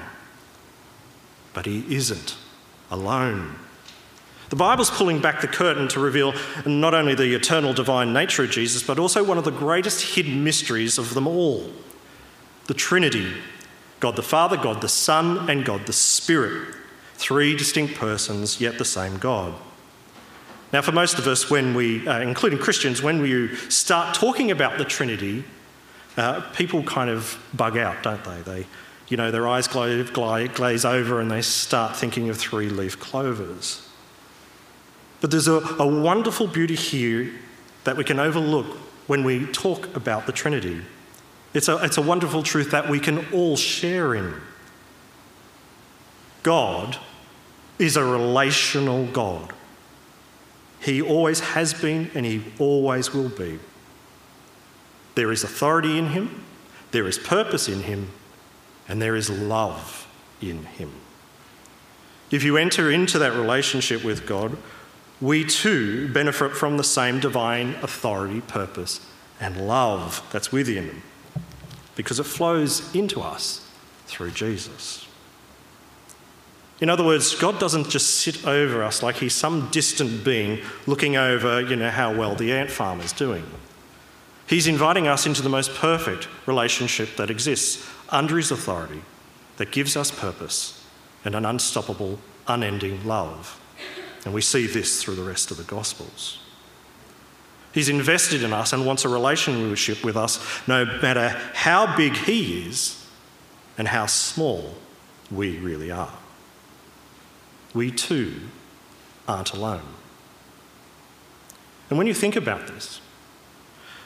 But 1.52 1.66
he 1.66 1.84
isn't 1.92 2.36
alone. 2.92 3.56
The 4.48 4.56
Bible's 4.56 4.90
pulling 4.90 5.20
back 5.20 5.40
the 5.40 5.48
curtain 5.48 5.88
to 5.88 6.00
reveal 6.00 6.32
not 6.64 6.94
only 6.94 7.14
the 7.14 7.34
eternal 7.34 7.72
divine 7.72 8.12
nature 8.12 8.44
of 8.44 8.50
Jesus, 8.50 8.82
but 8.82 8.98
also 8.98 9.24
one 9.24 9.38
of 9.38 9.44
the 9.44 9.50
greatest 9.50 10.14
hidden 10.14 10.44
mysteries 10.44 10.98
of 10.98 11.14
them 11.14 11.26
all 11.26 11.70
the 12.66 12.74
Trinity 12.74 13.32
God 13.98 14.16
the 14.16 14.22
Father, 14.22 14.56
God 14.56 14.82
the 14.82 14.88
Son, 14.88 15.48
and 15.48 15.64
God 15.64 15.86
the 15.86 15.92
Spirit. 15.92 16.74
Three 17.14 17.56
distinct 17.56 17.94
persons, 17.94 18.60
yet 18.60 18.78
the 18.78 18.84
same 18.84 19.16
God. 19.16 19.54
Now, 20.72 20.82
for 20.82 20.92
most 20.92 21.18
of 21.18 21.26
us, 21.26 21.48
when 21.48 21.74
we, 21.74 22.06
uh, 22.06 22.20
including 22.20 22.58
Christians, 22.58 23.02
when 23.02 23.22
we 23.22 23.54
start 23.70 24.14
talking 24.14 24.50
about 24.50 24.76
the 24.78 24.84
Trinity, 24.84 25.44
uh, 26.16 26.42
people 26.52 26.82
kind 26.82 27.08
of 27.08 27.38
bug 27.54 27.78
out, 27.78 28.02
don't 28.02 28.22
they? 28.24 28.42
They, 28.42 28.66
you 29.08 29.16
know, 29.16 29.30
their 29.30 29.48
eyes 29.48 29.68
glaze, 29.68 30.10
glaze 30.10 30.84
over 30.84 31.20
and 31.20 31.30
they 31.30 31.42
start 31.42 31.96
thinking 31.96 32.28
of 32.28 32.36
three 32.36 32.68
leaf 32.68 32.98
clovers. 32.98 33.85
But 35.20 35.30
there's 35.30 35.48
a, 35.48 35.60
a 35.78 35.86
wonderful 35.86 36.46
beauty 36.46 36.74
here 36.74 37.32
that 37.84 37.96
we 37.96 38.04
can 38.04 38.18
overlook 38.18 38.66
when 39.06 39.24
we 39.24 39.46
talk 39.46 39.94
about 39.96 40.26
the 40.26 40.32
Trinity. 40.32 40.82
It's 41.54 41.68
a, 41.68 41.82
it's 41.84 41.96
a 41.96 42.02
wonderful 42.02 42.42
truth 42.42 42.70
that 42.72 42.88
we 42.88 43.00
can 43.00 43.24
all 43.32 43.56
share 43.56 44.14
in. 44.14 44.34
God 46.42 46.98
is 47.78 47.96
a 47.96 48.04
relational 48.04 49.06
God. 49.06 49.52
He 50.80 51.00
always 51.00 51.40
has 51.40 51.74
been 51.74 52.10
and 52.14 52.26
he 52.26 52.44
always 52.58 53.12
will 53.12 53.28
be. 53.28 53.58
There 55.14 55.32
is 55.32 55.42
authority 55.42 55.98
in 55.98 56.08
him, 56.08 56.44
there 56.90 57.06
is 57.06 57.18
purpose 57.18 57.68
in 57.68 57.80
him, 57.84 58.10
and 58.86 59.00
there 59.00 59.16
is 59.16 59.30
love 59.30 60.06
in 60.40 60.64
him. 60.64 60.92
If 62.30 62.44
you 62.44 62.56
enter 62.56 62.90
into 62.90 63.18
that 63.18 63.32
relationship 63.32 64.04
with 64.04 64.26
God, 64.26 64.56
we 65.20 65.44
too 65.44 66.08
benefit 66.12 66.52
from 66.52 66.76
the 66.76 66.84
same 66.84 67.20
divine 67.20 67.70
authority, 67.82 68.40
purpose, 68.42 69.00
and 69.40 69.66
love 69.66 70.26
that's 70.30 70.52
within 70.52 70.88
them 70.88 71.02
because 71.94 72.20
it 72.20 72.24
flows 72.24 72.94
into 72.94 73.20
us 73.20 73.66
through 74.06 74.30
Jesus. 74.30 75.06
In 76.80 76.90
other 76.90 77.04
words, 77.04 77.34
God 77.34 77.58
doesn't 77.58 77.88
just 77.88 78.16
sit 78.16 78.46
over 78.46 78.84
us 78.84 79.02
like 79.02 79.16
he's 79.16 79.34
some 79.34 79.70
distant 79.70 80.22
being 80.24 80.60
looking 80.86 81.16
over, 81.16 81.62
you 81.62 81.74
know, 81.74 81.90
how 81.90 82.14
well 82.14 82.34
the 82.34 82.52
ant 82.52 82.70
farm 82.70 83.00
is 83.00 83.12
doing. 83.12 83.44
He's 84.46 84.66
inviting 84.66 85.08
us 85.08 85.26
into 85.26 85.40
the 85.40 85.48
most 85.48 85.74
perfect 85.74 86.28
relationship 86.46 87.16
that 87.16 87.30
exists 87.30 87.88
under 88.10 88.36
his 88.36 88.50
authority 88.50 89.02
that 89.56 89.72
gives 89.72 89.96
us 89.96 90.10
purpose 90.10 90.84
and 91.24 91.34
an 91.34 91.46
unstoppable, 91.46 92.18
unending 92.46 93.04
love. 93.06 93.58
And 94.26 94.34
we 94.34 94.42
see 94.42 94.66
this 94.66 95.02
through 95.02 95.14
the 95.14 95.22
rest 95.22 95.50
of 95.50 95.56
the 95.56 95.62
Gospels. 95.62 96.38
He's 97.72 97.88
invested 97.88 98.42
in 98.42 98.52
us 98.52 98.74
and 98.74 98.84
wants 98.84 99.06
a 99.06 99.08
relationship 99.08 100.04
with 100.04 100.16
us 100.16 100.38
no 100.68 100.84
matter 100.84 101.28
how 101.54 101.96
big 101.96 102.14
he 102.14 102.68
is 102.68 103.06
and 103.78 103.88
how 103.88 104.04
small 104.04 104.74
we 105.30 105.56
really 105.58 105.90
are 105.90 106.12
we 107.76 107.90
too 107.92 108.34
aren't 109.28 109.52
alone. 109.52 109.82
And 111.90 111.98
when 111.98 112.08
you 112.08 112.14
think 112.14 112.34
about 112.34 112.66
this, 112.66 113.00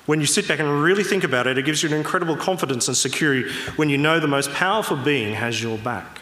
when 0.04 0.20
you 0.20 0.26
sit 0.26 0.48
back 0.48 0.58
and 0.58 0.82
really 0.82 1.04
think 1.04 1.24
about 1.24 1.46
it, 1.46 1.56
it 1.56 1.64
gives 1.64 1.82
you 1.82 1.88
an 1.88 1.94
incredible 1.94 2.36
confidence 2.36 2.88
and 2.88 2.96
security 2.96 3.50
when 3.76 3.88
you 3.88 3.96
know 3.96 4.18
the 4.18 4.26
most 4.26 4.52
powerful 4.52 4.96
being 4.96 5.34
has 5.34 5.62
your 5.62 5.78
back. 5.78 6.20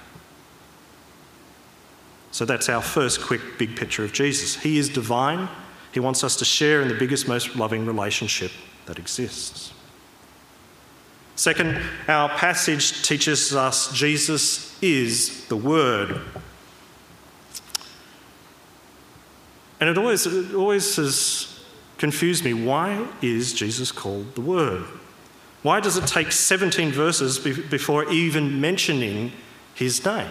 So 2.38 2.44
that's 2.44 2.68
our 2.68 2.80
first 2.80 3.20
quick 3.20 3.40
big 3.58 3.74
picture 3.74 4.04
of 4.04 4.12
Jesus. 4.12 4.54
He 4.54 4.78
is 4.78 4.88
divine. 4.88 5.48
He 5.90 5.98
wants 5.98 6.22
us 6.22 6.36
to 6.36 6.44
share 6.44 6.80
in 6.80 6.86
the 6.86 6.94
biggest, 6.94 7.26
most 7.26 7.56
loving 7.56 7.84
relationship 7.84 8.52
that 8.86 8.96
exists. 8.96 9.72
Second, 11.34 11.82
our 12.06 12.28
passage 12.28 13.02
teaches 13.02 13.52
us 13.56 13.92
Jesus 13.92 14.80
is 14.80 15.48
the 15.48 15.56
Word 15.56 16.20
And 19.80 19.90
it 19.90 19.98
always, 19.98 20.24
it 20.24 20.54
always 20.54 20.94
has 20.94 21.60
confused 21.96 22.44
me 22.44 22.54
why 22.54 23.04
is 23.20 23.52
Jesus 23.52 23.90
called 23.90 24.36
the 24.36 24.42
Word? 24.42 24.84
Why 25.64 25.80
does 25.80 25.96
it 25.96 26.06
take 26.06 26.30
17 26.30 26.92
verses 26.92 27.40
be- 27.40 27.62
before 27.62 28.08
even 28.12 28.60
mentioning 28.60 29.32
his 29.74 30.04
name, 30.04 30.30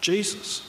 Jesus? 0.00 0.62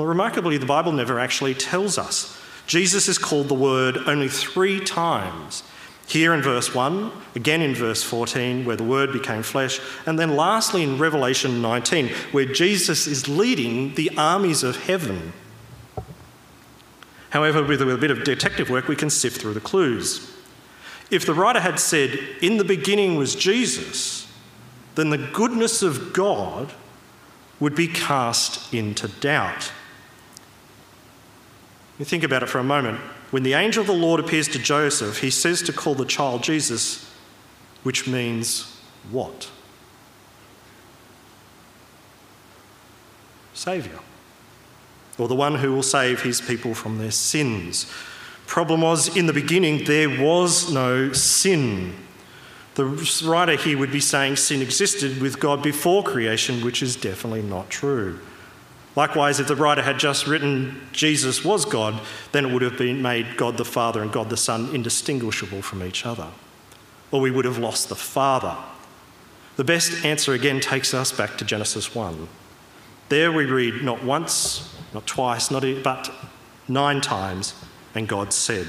Well, 0.00 0.08
remarkably, 0.08 0.56
the 0.56 0.64
Bible 0.64 0.92
never 0.92 1.20
actually 1.20 1.52
tells 1.52 1.98
us. 1.98 2.40
Jesus 2.66 3.06
is 3.06 3.18
called 3.18 3.48
the 3.48 3.54
Word 3.54 3.98
only 4.06 4.28
three 4.28 4.80
times. 4.80 5.62
Here 6.06 6.32
in 6.32 6.40
verse 6.40 6.74
1, 6.74 7.12
again 7.34 7.60
in 7.60 7.74
verse 7.74 8.02
14, 8.02 8.64
where 8.64 8.76
the 8.76 8.82
Word 8.82 9.12
became 9.12 9.42
flesh, 9.42 9.78
and 10.06 10.18
then 10.18 10.36
lastly 10.36 10.82
in 10.82 10.96
Revelation 10.96 11.60
19, 11.60 12.08
where 12.32 12.46
Jesus 12.46 13.06
is 13.06 13.28
leading 13.28 13.94
the 13.94 14.10
armies 14.16 14.62
of 14.62 14.84
heaven 14.86 15.34
However, 17.30 17.62
with 17.62 17.80
a 17.80 17.96
bit 17.96 18.10
of 18.10 18.24
detective 18.24 18.70
work, 18.70 18.88
we 18.88 18.96
can 18.96 19.08
sift 19.10 19.40
through 19.40 19.54
the 19.54 19.60
clues. 19.60 20.32
If 21.10 21.26
the 21.26 21.34
writer 21.34 21.60
had 21.60 21.78
said, 21.78 22.18
In 22.42 22.56
the 22.56 22.64
beginning 22.64 23.16
was 23.16 23.36
Jesus, 23.36 24.26
then 24.96 25.10
the 25.10 25.18
goodness 25.18 25.82
of 25.82 26.12
God 26.12 26.72
would 27.60 27.74
be 27.74 27.86
cast 27.86 28.72
into 28.74 29.06
doubt. 29.06 29.72
You 32.00 32.06
think 32.06 32.24
about 32.24 32.42
it 32.42 32.48
for 32.48 32.58
a 32.58 32.64
moment. 32.64 32.98
When 33.30 33.42
the 33.42 33.52
angel 33.52 33.82
of 33.82 33.86
the 33.86 33.92
Lord 33.92 34.20
appears 34.20 34.48
to 34.48 34.58
Joseph, 34.58 35.18
he 35.18 35.28
says 35.28 35.60
to 35.62 35.72
call 35.72 35.94
the 35.94 36.06
child 36.06 36.42
Jesus, 36.42 37.14
which 37.82 38.08
means 38.08 38.80
what? 39.10 39.50
Saviour 43.52 44.00
or 45.18 45.28
the 45.28 45.34
one 45.34 45.56
who 45.56 45.74
will 45.74 45.82
save 45.82 46.22
his 46.22 46.40
people 46.40 46.72
from 46.72 46.96
their 46.96 47.10
sins. 47.10 47.84
Problem 48.46 48.80
was, 48.80 49.14
in 49.14 49.26
the 49.26 49.34
beginning, 49.34 49.84
there 49.84 50.08
was 50.08 50.72
no 50.72 51.12
sin. 51.12 51.94
The 52.76 52.86
writer 53.26 53.56
here 53.56 53.76
would 53.76 53.92
be 53.92 54.00
saying 54.00 54.36
sin 54.36 54.62
existed 54.62 55.20
with 55.20 55.38
God 55.38 55.62
before 55.62 56.02
creation, 56.02 56.64
which 56.64 56.82
is 56.82 56.96
definitely 56.96 57.42
not 57.42 57.68
true. 57.68 58.18
Likewise, 58.96 59.38
if 59.38 59.46
the 59.46 59.56
writer 59.56 59.82
had 59.82 59.98
just 59.98 60.26
written 60.26 60.88
Jesus 60.92 61.44
was 61.44 61.64
God, 61.64 62.00
then 62.32 62.46
it 62.46 62.52
would 62.52 62.62
have 62.62 62.76
been 62.76 63.00
made 63.00 63.36
God 63.36 63.56
the 63.56 63.64
Father 63.64 64.02
and 64.02 64.12
God 64.12 64.30
the 64.30 64.36
Son 64.36 64.74
indistinguishable 64.74 65.62
from 65.62 65.82
each 65.82 66.04
other. 66.04 66.28
Or 67.12 67.20
we 67.20 67.30
would 67.30 67.44
have 67.44 67.58
lost 67.58 67.88
the 67.88 67.96
Father. 67.96 68.56
The 69.56 69.64
best 69.64 70.04
answer 70.04 70.32
again 70.32 70.60
takes 70.60 70.92
us 70.94 71.12
back 71.12 71.38
to 71.38 71.44
Genesis 71.44 71.94
1. 71.94 72.28
There 73.08 73.32
we 73.32 73.44
read 73.44 73.82
not 73.82 74.02
once, 74.02 74.74
not 74.94 75.06
twice, 75.06 75.50
not 75.50 75.64
e- 75.64 75.80
but 75.82 76.10
nine 76.68 77.00
times, 77.00 77.54
and 77.94 78.08
God 78.08 78.32
said. 78.32 78.66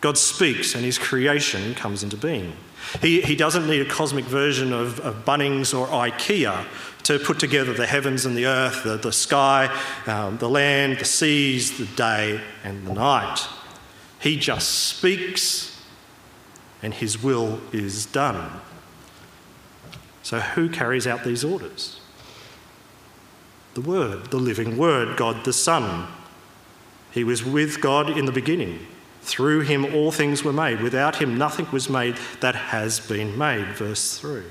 God 0.00 0.18
speaks 0.18 0.74
and 0.74 0.84
his 0.84 0.98
creation 0.98 1.74
comes 1.74 2.02
into 2.02 2.16
being. 2.16 2.52
He, 3.00 3.22
he 3.22 3.34
doesn't 3.34 3.66
need 3.66 3.80
a 3.80 3.88
cosmic 3.88 4.24
version 4.26 4.72
of, 4.72 5.00
of 5.00 5.24
Bunnings 5.24 5.76
or 5.76 5.86
IKEA 5.86 6.66
to 7.04 7.18
put 7.18 7.38
together 7.38 7.72
the 7.72 7.86
heavens 7.86 8.26
and 8.26 8.36
the 8.36 8.46
earth, 8.46 8.82
the, 8.82 8.96
the 8.96 9.12
sky, 9.12 9.74
um, 10.06 10.38
the 10.38 10.48
land, 10.48 10.98
the 10.98 11.04
seas, 11.04 11.78
the 11.78 11.86
day 11.96 12.40
and 12.64 12.86
the 12.86 12.94
night. 12.94 13.46
He 14.20 14.38
just 14.38 14.70
speaks 14.70 15.82
and 16.82 16.92
his 16.92 17.22
will 17.22 17.60
is 17.72 18.06
done. 18.06 18.60
So, 20.22 20.40
who 20.40 20.68
carries 20.68 21.06
out 21.06 21.24
these 21.24 21.44
orders? 21.44 22.00
The 23.74 23.82
Word, 23.82 24.30
the 24.30 24.38
living 24.38 24.78
Word, 24.78 25.16
God 25.16 25.44
the 25.44 25.52
Son. 25.52 26.06
He 27.10 27.24
was 27.24 27.44
with 27.44 27.80
God 27.80 28.10
in 28.10 28.24
the 28.24 28.32
beginning. 28.32 28.86
Through 29.22 29.62
him 29.62 29.94
all 29.94 30.10
things 30.10 30.42
were 30.42 30.52
made. 30.52 30.80
Without 30.80 31.16
him 31.16 31.36
nothing 31.36 31.66
was 31.70 31.88
made 31.88 32.16
that 32.40 32.54
has 32.54 33.00
been 33.00 33.36
made. 33.36 33.66
Verse 33.68 34.18
3. 34.18 34.42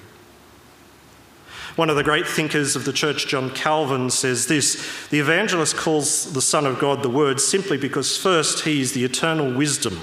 One 1.76 1.90
of 1.90 1.96
the 1.96 2.04
great 2.04 2.28
thinkers 2.28 2.76
of 2.76 2.86
the 2.86 2.94
church, 2.94 3.28
John 3.28 3.50
Calvin, 3.50 4.12
says 4.12 4.46
this 4.46 5.08
The 5.10 5.20
evangelist 5.20 5.76
calls 5.76 6.32
the 6.34 6.42
Son 6.42 6.68
of 6.68 6.78
God 6.78 7.02
the 7.02 7.10
Word 7.10 7.40
simply 7.40 7.78
because, 7.78 8.16
first, 8.16 8.64
he 8.64 8.80
is 8.80 8.94
the 8.94 9.04
eternal 9.04 9.52
wisdom 9.52 10.00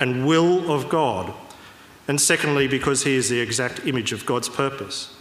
and 0.00 0.26
will 0.26 0.72
of 0.72 0.88
God, 0.88 1.32
and 2.08 2.20
secondly, 2.20 2.66
because 2.66 3.04
he 3.04 3.14
is 3.14 3.28
the 3.28 3.40
exact 3.40 3.86
image 3.86 4.12
of 4.12 4.26
God's 4.26 4.48
purpose. 4.48 5.14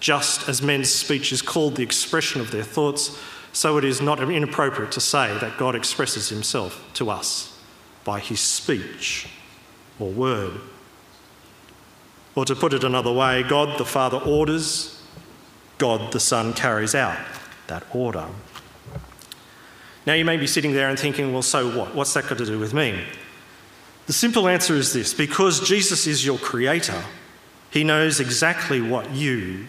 Just 0.00 0.48
as 0.48 0.62
men's 0.62 0.90
speech 0.90 1.30
is 1.30 1.42
called 1.42 1.76
the 1.76 1.82
expression 1.82 2.40
of 2.40 2.50
their 2.50 2.64
thoughts, 2.64 3.20
so 3.52 3.76
it 3.78 3.84
is 3.84 4.00
not 4.00 4.20
inappropriate 4.20 4.92
to 4.92 5.00
say 5.00 5.36
that 5.38 5.58
God 5.58 5.74
expresses 5.76 6.28
himself 6.28 6.88
to 6.94 7.10
us 7.10 7.58
by 8.04 8.18
his 8.18 8.40
speech 8.40 9.28
or 9.98 10.10
word. 10.10 10.60
Or 12.40 12.46
to 12.46 12.56
put 12.56 12.72
it 12.72 12.84
another 12.84 13.12
way, 13.12 13.42
God 13.42 13.76
the 13.76 13.84
Father 13.84 14.16
orders, 14.16 14.98
God 15.76 16.10
the 16.10 16.18
Son 16.18 16.54
carries 16.54 16.94
out 16.94 17.18
that 17.66 17.84
order. 17.94 18.26
Now 20.06 20.14
you 20.14 20.24
may 20.24 20.38
be 20.38 20.46
sitting 20.46 20.72
there 20.72 20.88
and 20.88 20.98
thinking, 20.98 21.34
well, 21.34 21.42
so 21.42 21.68
what? 21.78 21.94
What's 21.94 22.14
that 22.14 22.26
got 22.26 22.38
to 22.38 22.46
do 22.46 22.58
with 22.58 22.72
me? 22.72 23.04
The 24.06 24.14
simple 24.14 24.48
answer 24.48 24.72
is 24.72 24.94
this 24.94 25.12
because 25.12 25.60
Jesus 25.60 26.06
is 26.06 26.24
your 26.24 26.38
creator, 26.38 27.04
he 27.70 27.84
knows 27.84 28.20
exactly 28.20 28.80
what 28.80 29.10
you, 29.10 29.66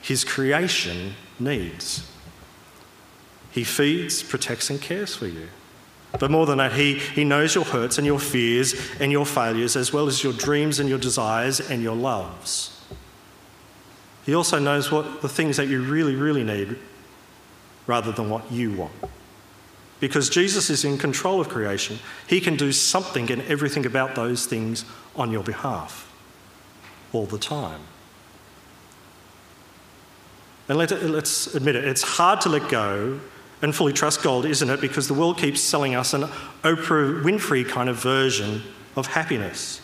his 0.00 0.22
creation, 0.22 1.14
needs. 1.40 2.08
He 3.50 3.64
feeds, 3.64 4.22
protects, 4.22 4.70
and 4.70 4.80
cares 4.80 5.16
for 5.16 5.26
you. 5.26 5.48
But 6.18 6.30
more 6.30 6.46
than 6.46 6.58
that, 6.58 6.72
he, 6.72 6.94
he 6.98 7.24
knows 7.24 7.54
your 7.54 7.64
hurts 7.64 7.98
and 7.98 8.06
your 8.06 8.20
fears 8.20 8.74
and 9.00 9.10
your 9.10 9.26
failures, 9.26 9.76
as 9.76 9.92
well 9.92 10.06
as 10.06 10.22
your 10.22 10.32
dreams 10.32 10.78
and 10.78 10.88
your 10.88 10.98
desires 10.98 11.60
and 11.60 11.82
your 11.82 11.96
loves. 11.96 12.70
He 14.24 14.34
also 14.34 14.58
knows 14.58 14.90
what 14.90 15.22
the 15.22 15.28
things 15.28 15.56
that 15.56 15.66
you 15.66 15.82
really, 15.82 16.14
really 16.14 16.44
need 16.44 16.76
rather 17.86 18.12
than 18.12 18.30
what 18.30 18.50
you 18.50 18.72
want. 18.72 18.92
Because 20.00 20.28
Jesus 20.30 20.70
is 20.70 20.84
in 20.84 20.98
control 20.98 21.40
of 21.40 21.48
creation, 21.48 21.98
he 22.26 22.40
can 22.40 22.56
do 22.56 22.72
something 22.72 23.30
and 23.30 23.42
everything 23.42 23.86
about 23.86 24.14
those 24.14 24.46
things 24.46 24.84
on 25.16 25.30
your 25.30 25.42
behalf 25.42 26.10
all 27.12 27.26
the 27.26 27.38
time. 27.38 27.80
And 30.68 30.78
let, 30.78 30.92
us 30.92 31.54
admit 31.54 31.76
it, 31.76 31.84
it's 31.84 32.02
hard 32.02 32.40
to 32.42 32.48
let 32.48 32.68
go 32.70 33.20
and 33.62 33.74
fully 33.74 33.92
trust 33.92 34.22
gold, 34.22 34.44
isn't 34.46 34.68
it? 34.68 34.80
Because 34.80 35.08
the 35.08 35.14
world 35.14 35.38
keeps 35.38 35.60
selling 35.60 35.94
us 35.94 36.12
an 36.12 36.22
Oprah 36.62 37.22
Winfrey 37.22 37.66
kind 37.66 37.88
of 37.88 37.96
version 37.96 38.62
of 38.96 39.06
happiness. 39.08 39.80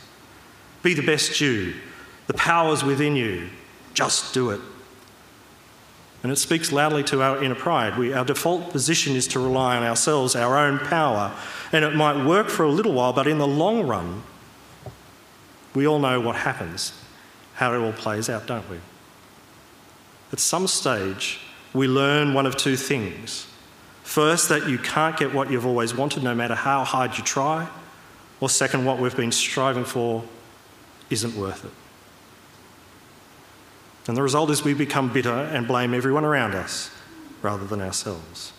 Be 0.82 0.94
the 0.94 1.04
best 1.04 1.40
you, 1.40 1.74
the 2.26 2.34
power's 2.34 2.84
within 2.84 3.16
you, 3.16 3.48
just 3.94 4.32
do 4.34 4.50
it. 4.50 4.60
And 6.22 6.30
it 6.30 6.36
speaks 6.36 6.70
loudly 6.70 7.02
to 7.04 7.22
our 7.22 7.42
inner 7.42 7.54
pride. 7.54 7.96
We, 7.96 8.12
our 8.12 8.24
default 8.24 8.70
position 8.70 9.16
is 9.16 9.26
to 9.28 9.40
rely 9.40 9.76
on 9.76 9.82
ourselves, 9.82 10.36
our 10.36 10.58
own 10.58 10.78
power, 10.78 11.34
and 11.72 11.84
it 11.84 11.94
might 11.94 12.26
work 12.26 12.48
for 12.48 12.64
a 12.64 12.70
little 12.70 12.92
while, 12.92 13.12
but 13.12 13.26
in 13.26 13.38
the 13.38 13.46
long 13.46 13.86
run, 13.86 14.22
we 15.74 15.86
all 15.86 15.98
know 15.98 16.20
what 16.20 16.36
happens, 16.36 16.92
how 17.54 17.72
it 17.72 17.78
all 17.78 17.92
plays 17.92 18.28
out, 18.28 18.46
don't 18.46 18.68
we? 18.68 18.78
At 20.32 20.40
some 20.40 20.66
stage, 20.66 21.40
we 21.72 21.88
learn 21.88 22.34
one 22.34 22.46
of 22.46 22.56
two 22.56 22.76
things 22.76 23.46
First, 24.10 24.48
that 24.48 24.68
you 24.68 24.76
can't 24.76 25.16
get 25.16 25.32
what 25.32 25.52
you've 25.52 25.64
always 25.64 25.94
wanted 25.94 26.24
no 26.24 26.34
matter 26.34 26.56
how 26.56 26.82
hard 26.82 27.16
you 27.16 27.22
try. 27.22 27.68
Or 28.40 28.50
second, 28.50 28.84
what 28.84 28.98
we've 28.98 29.16
been 29.16 29.30
striving 29.30 29.84
for 29.84 30.24
isn't 31.10 31.36
worth 31.36 31.64
it. 31.64 31.70
And 34.08 34.16
the 34.16 34.22
result 34.22 34.50
is 34.50 34.64
we 34.64 34.74
become 34.74 35.12
bitter 35.12 35.32
and 35.32 35.64
blame 35.64 35.94
everyone 35.94 36.24
around 36.24 36.56
us 36.56 36.90
rather 37.40 37.64
than 37.64 37.80
ourselves. 37.80 38.52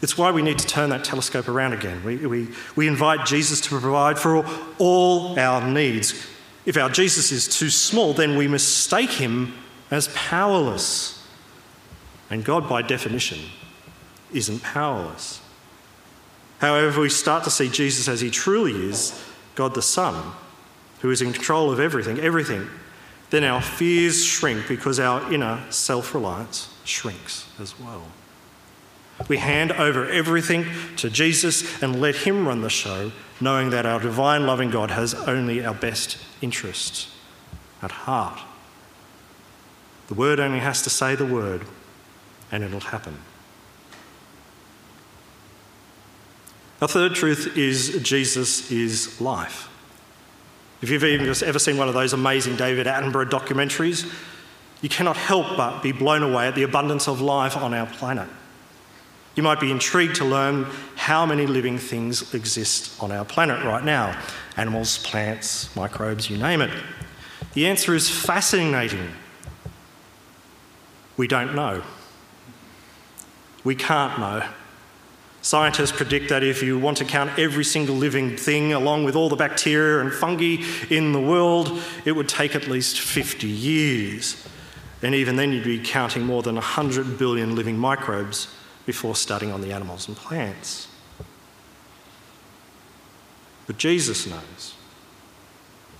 It's 0.00 0.16
why 0.16 0.30
we 0.30 0.40
need 0.40 0.60
to 0.60 0.66
turn 0.68 0.90
that 0.90 1.02
telescope 1.02 1.48
around 1.48 1.72
again. 1.72 2.04
We, 2.04 2.18
we, 2.18 2.48
we 2.76 2.86
invite 2.86 3.26
Jesus 3.26 3.60
to 3.62 3.70
provide 3.70 4.20
for 4.20 4.46
all 4.78 5.36
our 5.36 5.68
needs. 5.68 6.28
If 6.64 6.76
our 6.76 6.90
Jesus 6.90 7.32
is 7.32 7.48
too 7.48 7.70
small, 7.70 8.12
then 8.12 8.36
we 8.36 8.46
mistake 8.46 9.10
him 9.10 9.52
as 9.90 10.06
powerless. 10.14 11.21
And 12.32 12.42
God, 12.42 12.66
by 12.66 12.80
definition, 12.80 13.38
isn't 14.32 14.62
powerless. 14.62 15.42
However, 16.60 17.02
we 17.02 17.10
start 17.10 17.44
to 17.44 17.50
see 17.50 17.68
Jesus 17.68 18.08
as 18.08 18.22
he 18.22 18.30
truly 18.30 18.72
is, 18.88 19.22
God 19.54 19.74
the 19.74 19.82
Son, 19.82 20.32
who 21.00 21.10
is 21.10 21.20
in 21.20 21.34
control 21.34 21.70
of 21.70 21.78
everything, 21.78 22.18
everything, 22.20 22.66
then 23.28 23.44
our 23.44 23.60
fears 23.60 24.24
shrink 24.24 24.66
because 24.66 24.98
our 24.98 25.30
inner 25.30 25.60
self 25.68 26.14
reliance 26.14 26.74
shrinks 26.84 27.46
as 27.60 27.78
well. 27.78 28.04
We 29.28 29.36
hand 29.36 29.70
over 29.72 30.08
everything 30.08 30.64
to 30.96 31.10
Jesus 31.10 31.82
and 31.82 32.00
let 32.00 32.14
Him 32.16 32.48
run 32.48 32.62
the 32.62 32.70
show, 32.70 33.12
knowing 33.42 33.68
that 33.70 33.84
our 33.84 34.00
divine 34.00 34.46
loving 34.46 34.70
God 34.70 34.90
has 34.90 35.12
only 35.12 35.62
our 35.62 35.74
best 35.74 36.16
interests 36.40 37.14
at 37.82 37.90
heart. 37.90 38.40
The 40.08 40.14
Word 40.14 40.40
only 40.40 40.60
has 40.60 40.80
to 40.82 40.90
say 40.90 41.14
the 41.14 41.26
word, 41.26 41.66
and 42.52 42.62
it'll 42.62 42.80
happen. 42.80 43.18
A 46.80 46.88
third 46.88 47.14
truth 47.14 47.56
is 47.56 48.00
Jesus 48.02 48.70
is 48.70 49.20
life. 49.20 49.68
If 50.82 50.90
you've 50.90 51.04
ever 51.04 51.58
seen 51.58 51.76
one 51.76 51.88
of 51.88 51.94
those 51.94 52.12
amazing 52.12 52.56
David 52.56 52.86
Attenborough 52.86 53.30
documentaries, 53.30 54.12
you 54.80 54.88
cannot 54.88 55.16
help 55.16 55.56
but 55.56 55.80
be 55.80 55.92
blown 55.92 56.24
away 56.24 56.48
at 56.48 56.56
the 56.56 56.64
abundance 56.64 57.06
of 57.06 57.20
life 57.20 57.56
on 57.56 57.72
our 57.72 57.86
planet. 57.86 58.28
You 59.36 59.44
might 59.44 59.60
be 59.60 59.70
intrigued 59.70 60.16
to 60.16 60.24
learn 60.24 60.66
how 60.96 61.24
many 61.24 61.46
living 61.46 61.78
things 61.78 62.34
exist 62.34 63.00
on 63.00 63.12
our 63.12 63.24
planet 63.24 63.64
right 63.64 63.84
now 63.84 64.20
animals, 64.56 64.98
plants, 64.98 65.74
microbes, 65.74 66.28
you 66.28 66.36
name 66.36 66.60
it. 66.60 66.70
The 67.54 67.66
answer 67.66 67.94
is 67.94 68.10
fascinating. 68.10 69.08
We 71.16 71.28
don't 71.28 71.54
know. 71.54 71.82
We 73.64 73.74
can't 73.74 74.18
know. 74.18 74.48
Scientists 75.42 75.90
predict 75.90 76.28
that 76.28 76.44
if 76.44 76.62
you 76.62 76.78
want 76.78 76.98
to 76.98 77.04
count 77.04 77.36
every 77.36 77.64
single 77.64 77.96
living 77.96 78.36
thing, 78.36 78.72
along 78.72 79.04
with 79.04 79.16
all 79.16 79.28
the 79.28 79.36
bacteria 79.36 80.00
and 80.00 80.12
fungi 80.12 80.62
in 80.88 81.12
the 81.12 81.20
world, 81.20 81.82
it 82.04 82.12
would 82.12 82.28
take 82.28 82.54
at 82.54 82.68
least 82.68 83.00
50 83.00 83.48
years. 83.48 84.46
And 85.02 85.16
even 85.16 85.34
then, 85.34 85.52
you'd 85.52 85.64
be 85.64 85.80
counting 85.80 86.22
more 86.22 86.42
than 86.42 86.54
100 86.54 87.18
billion 87.18 87.56
living 87.56 87.76
microbes 87.76 88.54
before 88.86 89.16
starting 89.16 89.50
on 89.50 89.60
the 89.62 89.72
animals 89.72 90.06
and 90.06 90.16
plants. 90.16 90.86
But 93.66 93.78
Jesus 93.78 94.28
knows. 94.28 94.74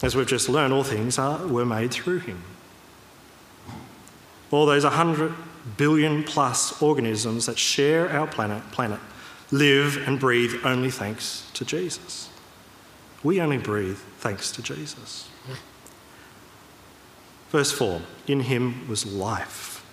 As 0.02 0.14
we've 0.14 0.26
just 0.26 0.48
learned, 0.48 0.72
all 0.72 0.84
things 0.84 1.18
are, 1.18 1.46
were 1.46 1.64
made 1.64 1.92
through 1.92 2.20
him. 2.20 2.42
All 4.52 4.66
those 4.66 4.84
100 4.84 5.34
billion 5.76 6.24
plus 6.24 6.80
organisms 6.82 7.46
that 7.46 7.58
share 7.58 8.10
our 8.10 8.26
planet, 8.26 8.62
planet 8.72 9.00
live 9.50 10.08
and 10.08 10.18
breathe 10.18 10.54
only 10.64 10.90
thanks 10.90 11.48
to 11.54 11.64
Jesus. 11.64 12.30
We 13.22 13.40
only 13.40 13.58
breathe 13.58 13.98
thanks 14.18 14.50
to 14.52 14.62
Jesus. 14.62 15.28
Verse 17.50 17.70
4 17.70 18.00
In 18.26 18.40
him 18.40 18.88
was 18.88 19.06
life. 19.06 19.84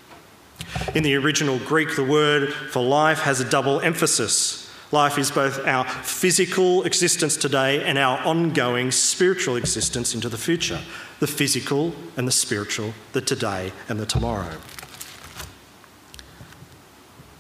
In 0.95 1.03
the 1.03 1.15
original 1.15 1.59
Greek, 1.59 1.95
the 1.95 2.03
word 2.03 2.53
for 2.53 2.83
life 2.83 3.19
has 3.19 3.39
a 3.39 3.49
double 3.49 3.79
emphasis. 3.81 4.65
Life 4.91 5.19
is 5.19 5.29
both 5.29 5.65
our 5.67 5.85
physical 5.85 6.83
existence 6.83 7.37
today 7.37 7.83
and 7.83 7.97
our 7.97 8.17
ongoing 8.25 8.91
spiritual 8.91 9.55
existence 9.55 10.15
into 10.15 10.29
the 10.29 10.37
future. 10.37 10.79
The 11.19 11.27
physical 11.27 11.93
and 12.17 12.27
the 12.27 12.31
spiritual, 12.31 12.93
the 13.13 13.21
today 13.21 13.71
and 13.87 13.99
the 13.99 14.05
tomorrow. 14.05 14.57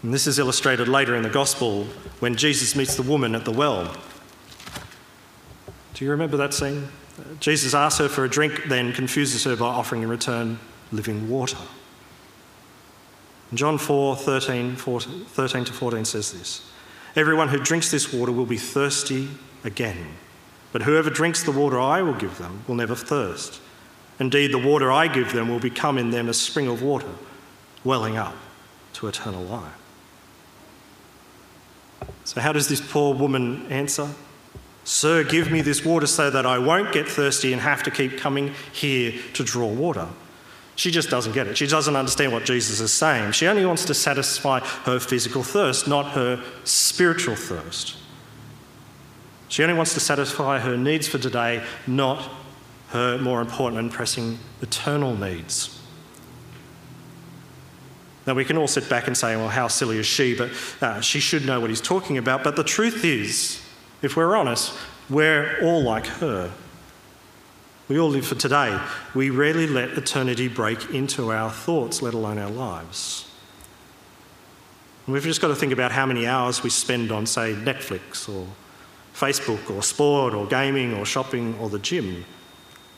And 0.01 0.13
this 0.13 0.27
is 0.27 0.39
illustrated 0.39 0.87
later 0.87 1.15
in 1.15 1.23
the 1.23 1.29
Gospel 1.29 1.85
when 2.19 2.35
Jesus 2.35 2.75
meets 2.75 2.95
the 2.95 3.03
woman 3.03 3.35
at 3.35 3.43
the 3.43 3.51
well. 3.51 3.93
Do 5.93 6.05
you 6.05 6.11
remember 6.11 6.37
that 6.37 6.53
scene? 6.53 6.87
Jesus 7.41 7.73
asks 7.73 7.99
her 7.99 8.07
for 8.07 8.23
a 8.23 8.29
drink, 8.29 8.63
then 8.67 8.93
confuses 8.93 9.43
her 9.43 9.57
by 9.57 9.65
offering 9.65 10.01
in 10.01 10.09
return 10.09 10.59
living 10.91 11.29
water. 11.29 11.57
John 13.53 13.77
4 13.77 14.15
13, 14.15 14.75
14, 14.75 15.25
13 15.25 15.65
to 15.65 15.73
14 15.73 16.05
says 16.05 16.31
this 16.31 16.71
Everyone 17.15 17.49
who 17.49 17.59
drinks 17.59 17.91
this 17.91 18.13
water 18.13 18.31
will 18.31 18.45
be 18.45 18.57
thirsty 18.57 19.27
again, 19.65 20.15
but 20.71 20.83
whoever 20.83 21.09
drinks 21.09 21.43
the 21.43 21.51
water 21.51 21.79
I 21.79 22.01
will 22.01 22.13
give 22.13 22.37
them 22.37 22.63
will 22.67 22.75
never 22.75 22.95
thirst. 22.95 23.59
Indeed, 24.19 24.51
the 24.53 24.59
water 24.59 24.91
I 24.91 25.07
give 25.07 25.33
them 25.33 25.49
will 25.49 25.59
become 25.59 25.97
in 25.97 26.11
them 26.11 26.29
a 26.29 26.33
spring 26.33 26.67
of 26.67 26.81
water, 26.81 27.09
welling 27.83 28.17
up 28.17 28.35
to 28.93 29.07
eternal 29.07 29.43
life. 29.43 29.73
So, 32.29 32.41
how 32.41 32.51
does 32.51 32.67
this 32.67 32.79
poor 32.79 33.15
woman 33.15 33.65
answer? 33.71 34.07
Sir, 34.83 35.23
give 35.23 35.49
me 35.49 35.61
this 35.61 35.83
water 35.83 36.05
so 36.05 36.29
that 36.29 36.45
I 36.45 36.59
won't 36.59 36.93
get 36.93 37.07
thirsty 37.07 37.53
and 37.53 37.59
have 37.59 37.81
to 37.81 37.89
keep 37.89 38.19
coming 38.19 38.53
here 38.71 39.19
to 39.33 39.43
draw 39.43 39.65
water. 39.65 40.07
She 40.75 40.91
just 40.91 41.09
doesn't 41.09 41.31
get 41.31 41.47
it. 41.47 41.57
She 41.57 41.65
doesn't 41.65 41.95
understand 41.95 42.31
what 42.31 42.45
Jesus 42.45 42.81
is 42.81 42.93
saying. 42.93 43.31
She 43.31 43.47
only 43.47 43.65
wants 43.65 43.83
to 43.85 43.95
satisfy 43.95 44.59
her 44.59 44.99
physical 44.99 45.41
thirst, 45.41 45.87
not 45.87 46.11
her 46.11 46.39
spiritual 46.65 47.35
thirst. 47.35 47.95
She 49.47 49.63
only 49.63 49.73
wants 49.73 49.95
to 49.95 49.99
satisfy 49.99 50.59
her 50.59 50.77
needs 50.77 51.07
for 51.07 51.17
today, 51.17 51.63
not 51.87 52.29
her 52.89 53.17
more 53.17 53.41
important 53.41 53.79
and 53.79 53.91
pressing 53.91 54.37
eternal 54.61 55.17
needs. 55.17 55.78
Now, 58.29 58.35
we 58.35 58.45
can 58.45 58.57
all 58.59 58.67
sit 58.67 58.87
back 58.87 59.07
and 59.07 59.17
say, 59.17 59.35
well, 59.35 59.49
how 59.49 59.67
silly 59.67 59.97
is 59.97 60.05
she? 60.05 60.35
But 60.35 60.51
uh, 60.81 61.01
she 61.01 61.19
should 61.19 61.47
know 61.47 61.59
what 61.59 61.71
he's 61.71 61.81
talking 61.81 62.15
about. 62.15 62.43
But 62.43 62.55
the 62.55 62.63
truth 62.63 63.03
is, 63.03 63.59
if 64.03 64.15
we're 64.15 64.35
honest, 64.35 64.71
we're 65.09 65.57
all 65.63 65.81
like 65.81 66.05
her. 66.05 66.51
We 67.87 67.97
all 67.97 68.09
live 68.09 68.27
for 68.27 68.35
today. 68.35 68.79
We 69.15 69.31
rarely 69.31 69.65
let 69.65 69.97
eternity 69.97 70.47
break 70.47 70.91
into 70.91 71.31
our 71.31 71.49
thoughts, 71.49 72.03
let 72.03 72.13
alone 72.13 72.37
our 72.37 72.51
lives. 72.51 73.27
And 75.07 75.13
we've 75.15 75.23
just 75.23 75.41
got 75.41 75.47
to 75.47 75.55
think 75.55 75.73
about 75.73 75.91
how 75.91 76.05
many 76.05 76.27
hours 76.27 76.61
we 76.61 76.69
spend 76.69 77.11
on, 77.11 77.25
say, 77.25 77.55
Netflix 77.55 78.29
or 78.29 78.45
Facebook 79.15 79.75
or 79.75 79.81
sport 79.81 80.35
or 80.35 80.45
gaming 80.45 80.93
or 80.93 81.03
shopping 81.03 81.57
or 81.59 81.67
the 81.67 81.79
gym 81.79 82.25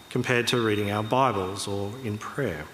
compared 0.10 0.48
to 0.48 0.60
reading 0.62 0.92
our 0.92 1.04
Bibles 1.04 1.70
or 1.70 1.94
in 2.04 2.18
prayer. 2.18 2.66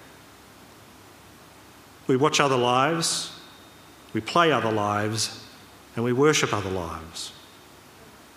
We 2.07 2.15
watch 2.15 2.39
other 2.39 2.57
lives, 2.57 3.31
we 4.13 4.21
play 4.21 4.51
other 4.51 4.71
lives, 4.71 5.43
and 5.95 6.03
we 6.05 6.13
worship 6.13 6.53
other 6.53 6.69
lives. 6.69 7.33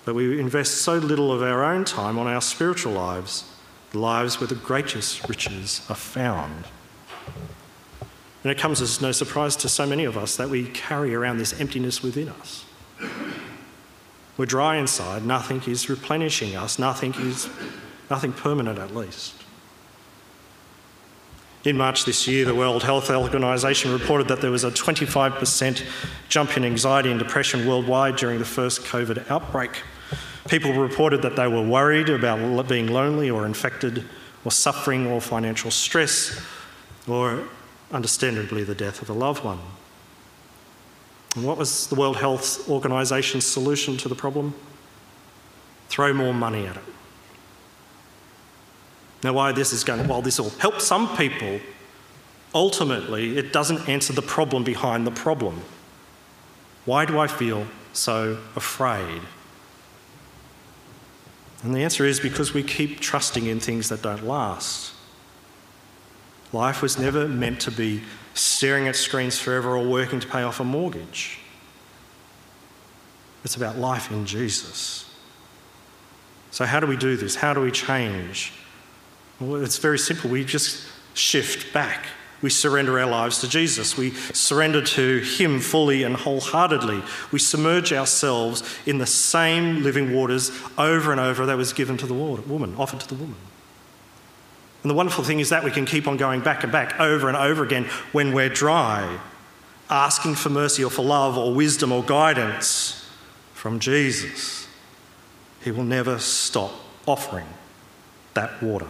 But 0.04 0.14
we 0.14 0.40
invest 0.40 0.82
so 0.82 0.96
little 0.96 1.32
of 1.32 1.42
our 1.42 1.64
own 1.64 1.84
time 1.84 2.18
on 2.18 2.26
our 2.26 2.40
spiritual 2.40 2.92
lives, 2.92 3.44
the 3.92 3.98
lives 3.98 4.40
where 4.40 4.48
the 4.48 4.54
greatest 4.54 5.28
riches 5.28 5.86
are 5.88 5.96
found. 5.96 6.64
And 8.42 8.50
it 8.50 8.58
comes 8.58 8.80
as 8.80 9.00
no 9.00 9.12
surprise 9.12 9.54
to 9.56 9.68
so 9.68 9.86
many 9.86 10.04
of 10.04 10.16
us 10.16 10.36
that 10.36 10.48
we 10.48 10.66
carry 10.66 11.14
around 11.14 11.38
this 11.38 11.60
emptiness 11.60 12.02
within 12.02 12.28
us. 12.28 12.64
We're 14.36 14.46
dry 14.46 14.76
inside, 14.76 15.24
nothing 15.24 15.62
is 15.70 15.90
replenishing 15.90 16.56
us, 16.56 16.78
nothing 16.78 17.14
is 17.14 17.50
Nothing 18.10 18.32
permanent, 18.32 18.78
at 18.78 18.94
least. 18.94 19.34
In 21.62 21.76
March 21.76 22.06
this 22.06 22.26
year, 22.26 22.46
the 22.46 22.54
World 22.54 22.82
Health 22.82 23.10
Organization 23.10 23.92
reported 23.92 24.28
that 24.28 24.40
there 24.40 24.50
was 24.50 24.64
a 24.64 24.70
25% 24.70 25.84
jump 26.30 26.56
in 26.56 26.64
anxiety 26.64 27.10
and 27.10 27.18
depression 27.18 27.68
worldwide 27.68 28.16
during 28.16 28.38
the 28.38 28.46
first 28.46 28.80
COVID 28.84 29.30
outbreak. 29.30 29.82
People 30.48 30.72
reported 30.72 31.20
that 31.20 31.36
they 31.36 31.46
were 31.46 31.60
worried 31.60 32.08
about 32.08 32.66
being 32.66 32.86
lonely 32.86 33.28
or 33.28 33.44
infected 33.44 34.06
or 34.42 34.50
suffering 34.50 35.06
or 35.06 35.20
financial 35.20 35.70
stress 35.70 36.40
or, 37.06 37.44
understandably, 37.92 38.64
the 38.64 38.74
death 38.74 39.02
of 39.02 39.10
a 39.10 39.12
loved 39.12 39.44
one. 39.44 39.58
And 41.36 41.44
what 41.44 41.58
was 41.58 41.88
the 41.88 41.94
World 41.94 42.16
Health 42.16 42.70
Organization's 42.70 43.44
solution 43.44 43.98
to 43.98 44.08
the 44.08 44.14
problem? 44.14 44.54
Throw 45.90 46.14
more 46.14 46.32
money 46.32 46.66
at 46.66 46.76
it. 46.76 46.82
Now, 49.22 49.34
why 49.34 49.52
this 49.52 49.72
is 49.72 49.84
going, 49.84 50.06
while 50.08 50.22
this 50.22 50.40
will 50.40 50.50
help 50.50 50.80
some 50.80 51.16
people, 51.16 51.60
ultimately 52.54 53.36
it 53.36 53.52
doesn't 53.52 53.88
answer 53.88 54.12
the 54.12 54.22
problem 54.22 54.64
behind 54.64 55.06
the 55.06 55.10
problem. 55.10 55.60
Why 56.86 57.04
do 57.04 57.18
I 57.18 57.26
feel 57.26 57.66
so 57.92 58.38
afraid? 58.56 59.20
And 61.62 61.74
the 61.74 61.82
answer 61.82 62.06
is 62.06 62.18
because 62.18 62.54
we 62.54 62.62
keep 62.62 63.00
trusting 63.00 63.46
in 63.46 63.60
things 63.60 63.90
that 63.90 64.02
don't 64.02 64.26
last. 64.26 64.94
Life 66.52 66.82
was 66.82 66.98
never 66.98 67.28
meant 67.28 67.60
to 67.60 67.70
be 67.70 68.02
staring 68.32 68.88
at 68.88 68.96
screens 68.96 69.38
forever 69.38 69.76
or 69.76 69.86
working 69.86 70.20
to 70.20 70.26
pay 70.26 70.42
off 70.42 70.60
a 70.60 70.64
mortgage. 70.64 71.38
It's 73.44 73.56
about 73.56 73.78
life 73.78 74.10
in 74.10 74.26
Jesus. 74.26 75.06
So, 76.50 76.64
how 76.64 76.80
do 76.80 76.86
we 76.86 76.96
do 76.96 77.16
this? 77.16 77.36
How 77.36 77.54
do 77.54 77.60
we 77.60 77.70
change? 77.70 78.52
Well, 79.40 79.64
it's 79.64 79.78
very 79.78 79.98
simple. 79.98 80.30
We 80.30 80.44
just 80.44 80.86
shift 81.14 81.72
back. 81.72 82.06
We 82.42 82.50
surrender 82.50 82.98
our 82.98 83.06
lives 83.06 83.40
to 83.40 83.48
Jesus. 83.48 83.96
We 83.96 84.10
surrender 84.10 84.82
to 84.82 85.18
Him 85.18 85.60
fully 85.60 86.02
and 86.02 86.16
wholeheartedly. 86.16 87.02
We 87.32 87.38
submerge 87.38 87.92
ourselves 87.92 88.62
in 88.86 88.98
the 88.98 89.06
same 89.06 89.82
living 89.82 90.14
waters 90.14 90.50
over 90.78 91.10
and 91.10 91.20
over 91.20 91.46
that 91.46 91.56
was 91.56 91.72
given 91.72 91.96
to 91.98 92.06
the 92.06 92.14
woman, 92.14 92.74
offered 92.76 93.00
to 93.00 93.08
the 93.08 93.14
woman. 93.14 93.36
And 94.82 94.90
the 94.90 94.94
wonderful 94.94 95.24
thing 95.24 95.40
is 95.40 95.50
that 95.50 95.64
we 95.64 95.70
can 95.70 95.84
keep 95.84 96.06
on 96.06 96.16
going 96.16 96.40
back 96.40 96.62
and 96.62 96.72
back 96.72 96.98
over 96.98 97.28
and 97.28 97.36
over 97.36 97.62
again 97.62 97.84
when 98.12 98.32
we're 98.32 98.48
dry, 98.48 99.20
asking 99.90 100.36
for 100.36 100.48
mercy 100.48 100.82
or 100.82 100.90
for 100.90 101.02
love 101.02 101.36
or 101.36 101.52
wisdom 101.52 101.92
or 101.92 102.02
guidance 102.02 103.06
from 103.52 103.78
Jesus. 103.80 104.66
He 105.62 105.70
will 105.70 105.84
never 105.84 106.18
stop 106.18 106.72
offering 107.06 107.46
that 108.32 108.62
water 108.62 108.86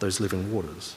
those 0.00 0.20
living 0.20 0.52
waters. 0.52 0.96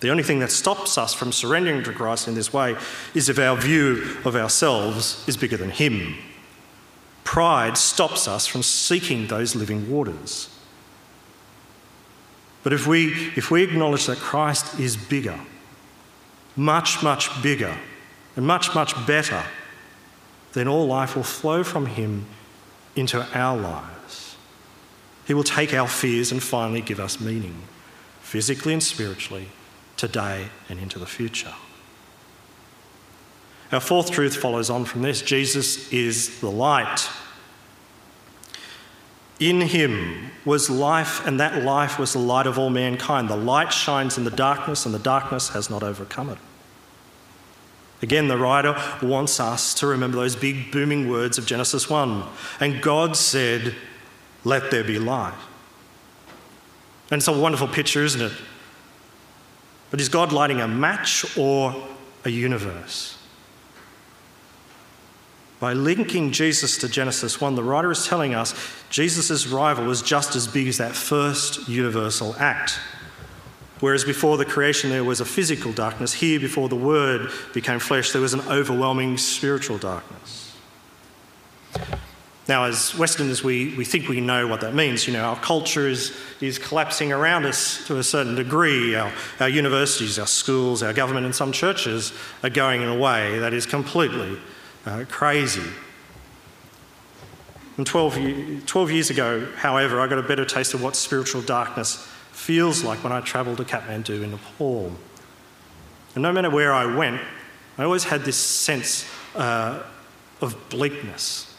The 0.00 0.10
only 0.10 0.24
thing 0.24 0.40
that 0.40 0.50
stops 0.50 0.98
us 0.98 1.14
from 1.14 1.30
surrendering 1.30 1.84
to 1.84 1.92
Christ 1.92 2.26
in 2.26 2.34
this 2.34 2.52
way 2.52 2.76
is 3.14 3.28
if 3.28 3.38
our 3.38 3.56
view 3.56 4.16
of 4.24 4.34
ourselves 4.34 5.24
is 5.28 5.36
bigger 5.36 5.56
than 5.56 5.70
Him. 5.70 6.16
Pride 7.22 7.78
stops 7.78 8.26
us 8.26 8.46
from 8.46 8.64
seeking 8.64 9.28
those 9.28 9.54
living 9.54 9.90
waters. 9.90 10.48
But 12.64 12.72
if 12.72 12.86
we, 12.86 13.12
if 13.36 13.50
we 13.50 13.62
acknowledge 13.62 14.06
that 14.06 14.18
Christ 14.18 14.78
is 14.78 14.96
bigger, 14.96 15.38
much, 16.56 17.02
much 17.02 17.42
bigger, 17.42 17.76
and 18.36 18.46
much, 18.46 18.74
much 18.74 18.94
better, 19.06 19.44
then 20.52 20.68
all 20.68 20.86
life 20.86 21.16
will 21.16 21.22
flow 21.22 21.62
from 21.62 21.86
Him 21.86 22.26
into 22.96 23.24
our 23.34 23.56
lives. 23.56 24.01
He 25.32 25.34
will 25.34 25.44
take 25.44 25.72
our 25.72 25.88
fears 25.88 26.30
and 26.30 26.42
finally 26.42 26.82
give 26.82 27.00
us 27.00 27.18
meaning, 27.18 27.62
physically 28.20 28.74
and 28.74 28.82
spiritually, 28.82 29.48
today 29.96 30.48
and 30.68 30.78
into 30.78 30.98
the 30.98 31.06
future. 31.06 31.54
Our 33.72 33.80
fourth 33.80 34.10
truth 34.10 34.36
follows 34.36 34.68
on 34.68 34.84
from 34.84 35.00
this 35.00 35.22
Jesus 35.22 35.90
is 35.90 36.40
the 36.40 36.50
light. 36.50 37.08
In 39.40 39.62
him 39.62 40.32
was 40.44 40.68
life, 40.68 41.26
and 41.26 41.40
that 41.40 41.64
life 41.64 41.98
was 41.98 42.12
the 42.12 42.18
light 42.18 42.46
of 42.46 42.58
all 42.58 42.68
mankind. 42.68 43.30
The 43.30 43.34
light 43.34 43.72
shines 43.72 44.18
in 44.18 44.24
the 44.24 44.30
darkness, 44.30 44.84
and 44.84 44.94
the 44.94 44.98
darkness 44.98 45.48
has 45.48 45.70
not 45.70 45.82
overcome 45.82 46.28
it. 46.28 46.38
Again, 48.02 48.28
the 48.28 48.36
writer 48.36 48.76
wants 49.00 49.40
us 49.40 49.72
to 49.76 49.86
remember 49.86 50.18
those 50.18 50.36
big 50.36 50.70
booming 50.70 51.08
words 51.08 51.38
of 51.38 51.46
Genesis 51.46 51.88
1. 51.88 52.22
And 52.60 52.82
God 52.82 53.16
said, 53.16 53.74
let 54.44 54.70
there 54.70 54.84
be 54.84 54.98
light. 54.98 55.34
And 57.10 57.18
it's 57.18 57.28
a 57.28 57.38
wonderful 57.38 57.68
picture, 57.68 58.04
isn't 58.04 58.20
it? 58.20 58.32
But 59.90 60.00
is 60.00 60.08
God 60.08 60.32
lighting 60.32 60.60
a 60.60 60.68
match 60.68 61.36
or 61.36 61.74
a 62.24 62.30
universe? 62.30 63.18
By 65.60 65.74
linking 65.74 66.32
Jesus 66.32 66.78
to 66.78 66.88
Genesis 66.88 67.40
1, 67.40 67.54
the 67.54 67.62
writer 67.62 67.90
is 67.92 68.06
telling 68.06 68.34
us 68.34 68.54
Jesus' 68.90 69.46
rival 69.46 69.84
was 69.84 70.02
just 70.02 70.34
as 70.34 70.48
big 70.48 70.66
as 70.66 70.78
that 70.78 70.96
first 70.96 71.68
universal 71.68 72.34
act. 72.38 72.80
Whereas 73.78 74.04
before 74.04 74.38
the 74.38 74.44
creation 74.44 74.90
there 74.90 75.04
was 75.04 75.20
a 75.20 75.24
physical 75.24 75.72
darkness, 75.72 76.14
here 76.14 76.40
before 76.40 76.68
the 76.68 76.76
Word 76.76 77.30
became 77.52 77.78
flesh, 77.78 78.12
there 78.12 78.22
was 78.22 78.32
an 78.32 78.40
overwhelming 78.48 79.18
spiritual 79.18 79.78
darkness. 79.78 80.56
Now, 82.48 82.64
as 82.64 82.96
Westerners, 82.98 83.44
we, 83.44 83.74
we 83.76 83.84
think 83.84 84.08
we 84.08 84.20
know 84.20 84.48
what 84.48 84.62
that 84.62 84.74
means. 84.74 85.06
You 85.06 85.12
know, 85.12 85.22
our 85.22 85.36
culture 85.36 85.86
is, 85.86 86.16
is 86.40 86.58
collapsing 86.58 87.12
around 87.12 87.46
us 87.46 87.86
to 87.86 87.98
a 87.98 88.02
certain 88.02 88.34
degree. 88.34 88.96
Our, 88.96 89.12
our 89.38 89.48
universities, 89.48 90.18
our 90.18 90.26
schools, 90.26 90.82
our 90.82 90.92
government, 90.92 91.24
and 91.24 91.34
some 91.34 91.52
churches 91.52 92.12
are 92.42 92.50
going 92.50 92.82
in 92.82 92.88
a 92.88 92.98
way 92.98 93.38
that 93.38 93.54
is 93.54 93.64
completely 93.64 94.38
uh, 94.86 95.04
crazy. 95.08 95.62
And 97.76 97.86
12, 97.86 98.66
12 98.66 98.90
years 98.90 99.10
ago, 99.10 99.46
however, 99.56 100.00
I 100.00 100.08
got 100.08 100.18
a 100.18 100.22
better 100.22 100.44
taste 100.44 100.74
of 100.74 100.82
what 100.82 100.96
spiritual 100.96 101.42
darkness 101.42 101.96
feels 102.32 102.82
like 102.82 103.04
when 103.04 103.12
I 103.12 103.20
travelled 103.20 103.58
to 103.58 103.64
Kathmandu 103.64 104.24
in 104.24 104.32
Nepal. 104.32 104.92
And 106.14 106.22
no 106.22 106.32
matter 106.32 106.50
where 106.50 106.72
I 106.72 106.92
went, 106.92 107.20
I 107.78 107.84
always 107.84 108.04
had 108.04 108.22
this 108.22 108.36
sense 108.36 109.06
uh, 109.36 109.84
of 110.40 110.56
bleakness 110.70 111.51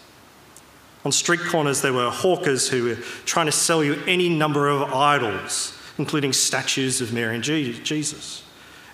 on 1.06 1.12
street 1.12 1.42
corners, 1.42 1.82
there 1.82 1.94
were 1.94 2.10
hawkers 2.10 2.70
who 2.70 2.84
were 2.86 2.96
trying 3.26 3.48
to 3.48 3.52
sell 3.52 3.84
you 3.84 4.02
any 4.08 4.30
number 4.30 4.70
of 4.70 4.94
idols, 4.94 5.78
including 5.98 6.32
statues 6.32 7.02
of 7.02 7.14
Mary 7.14 7.36
and 7.36 7.44
Jesus. 7.44 8.44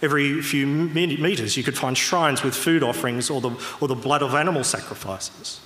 Every 0.01 0.41
few 0.41 0.65
metres, 0.65 1.57
you 1.57 1.63
could 1.63 1.77
find 1.77 1.97
shrines 1.97 2.41
with 2.41 2.55
food 2.55 2.83
offerings 2.83 3.29
or 3.29 3.41
the, 3.41 3.51
or 3.81 3.87
the 3.87 3.95
blood 3.95 4.23
of 4.23 4.33
animal 4.33 4.63
sacrifices. 4.63 5.59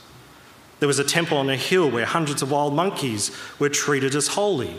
There 0.79 0.87
was 0.87 0.99
a 0.99 1.03
temple 1.03 1.37
on 1.37 1.49
a 1.49 1.55
hill 1.55 1.89
where 1.89 2.05
hundreds 2.05 2.41
of 2.41 2.51
wild 2.51 2.73
monkeys 2.73 3.31
were 3.57 3.69
treated 3.69 4.15
as 4.15 4.29
holy. 4.29 4.75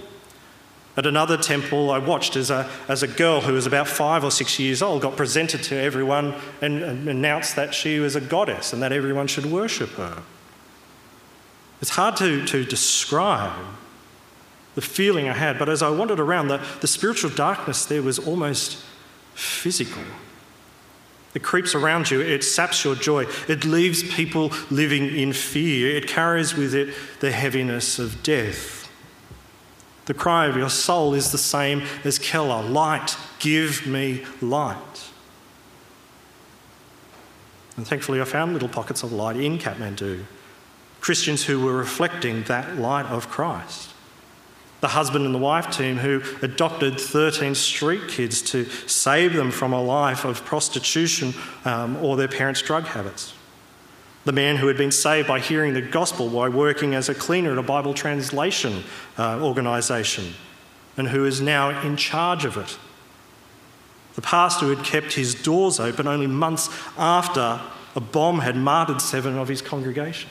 At 0.97 1.07
another 1.07 1.37
temple, 1.37 1.91
I 1.91 1.99
watched 1.99 2.37
as 2.37 2.51
a, 2.51 2.69
as 2.89 3.03
a 3.03 3.09
girl 3.09 3.41
who 3.41 3.55
was 3.55 3.67
about 3.67 3.89
five 3.89 4.23
or 4.23 4.31
six 4.31 4.59
years 4.59 4.83
old 4.83 5.03
got 5.03 5.17
presented 5.17 5.63
to 5.65 5.77
everyone 5.77 6.35
and, 6.61 6.83
and 6.83 7.09
announced 7.09 7.57
that 7.57 7.75
she 7.75 8.01
was 8.01 8.17
a 8.17 8.21
goddess 8.21 8.73
and 8.73 8.83
that 8.83 8.93
everyone 8.93 9.27
should 9.29 9.47
worship 9.47 9.91
her. 9.91 10.23
It's 11.85 11.91
hard 11.91 12.17
to, 12.17 12.47
to 12.47 12.65
describe 12.65 13.53
the 14.75 14.81
feeling 14.81 15.29
I 15.29 15.35
had, 15.35 15.59
but 15.59 15.69
as 15.69 15.83
I 15.83 15.91
wandered 15.91 16.19
around, 16.19 16.49
the, 16.49 16.67
the 16.81 16.87
spiritual 16.87 17.29
darkness 17.29 17.85
there 17.85 18.01
was 18.01 18.19
almost 18.19 18.83
physical. 19.35 20.03
It 21.35 21.43
creeps 21.43 21.75
around 21.75 22.11
you, 22.11 22.23
it 22.23 22.43
saps 22.43 22.87
your 22.87 22.95
joy, 22.95 23.27
it 23.49 23.67
leaves 23.67 24.03
people 24.03 24.51
living 24.71 25.15
in 25.15 25.35
fear, 25.35 25.95
it 25.95 26.09
carries 26.09 26.55
with 26.55 26.75
it 26.75 26.95
the 27.21 27.31
heaviness 27.31 27.99
of 27.99 28.23
death. 28.23 28.91
The 30.07 30.15
cry 30.15 30.47
of 30.47 30.57
your 30.57 30.71
soul 30.71 31.13
is 31.13 31.33
the 31.33 31.37
same 31.37 31.83
as 32.03 32.19
Keller 32.19 32.63
light, 32.67 33.15
give 33.41 33.87
me 33.87 34.25
light. 34.41 35.11
And 37.77 37.87
thankfully, 37.87 38.23
I 38.23 38.25
found 38.25 38.55
little 38.55 38.71
pockets 38.71 39.03
of 39.03 39.13
light 39.13 39.37
in 39.37 39.59
Kathmandu. 39.59 40.25
Christians 41.05 41.45
who 41.45 41.61
were 41.61 41.77
reflecting 41.77 42.45
that 42.45 42.79
light 42.79 43.05
of 43.05 43.29
Christ. 43.29 43.91
The 44.81 44.89
husband 44.89 45.27
and 45.27 45.35
the 45.35 45.39
wife 45.39 45.71
team 45.71 45.99
who 45.99 46.23
adopted 46.41 46.99
13 46.99 47.55
street 47.55 48.09
kids 48.09 48.41
to 48.53 48.65
save 48.65 49.35
them 49.35 49.51
from 49.51 49.75
a 49.75 49.83
life 49.83 50.25
of 50.25 50.47
prostitution 50.47 51.35
um, 51.67 51.99
or 51.99 52.17
their 52.17 52.27
parents' 52.27 52.63
drug 52.63 52.85
habits. 52.87 53.35
The 54.25 54.33
man 54.33 54.57
who 54.57 54.67
had 54.67 54.79
been 54.79 54.91
saved 54.91 55.29
by 55.29 55.41
hearing 55.41 55.75
the 55.75 55.83
gospel 55.83 56.31
while 56.31 56.51
working 56.51 56.95
as 56.95 57.11
a 57.11 57.15
cleaner 57.15 57.53
at 57.53 57.59
a 57.59 57.63
Bible 57.63 57.93
translation 57.93 58.83
uh, 59.19 59.41
organisation 59.43 60.33
and 60.97 61.09
who 61.09 61.27
is 61.27 61.39
now 61.39 61.83
in 61.83 61.99
charge 61.99 62.47
of 62.47 62.57
it. 62.57 62.79
The 64.15 64.23
pastor 64.23 64.65
who 64.65 64.75
had 64.75 64.87
kept 64.87 65.13
his 65.13 65.35
doors 65.35 65.79
open 65.79 66.09
only 66.09 66.29
months 66.29 66.71
after 66.97 67.61
a 67.95 68.01
bomb 68.01 68.39
had 68.39 68.57
martyred 68.57 69.03
seven 69.03 69.37
of 69.37 69.49
his 69.49 69.61
congregation. 69.61 70.31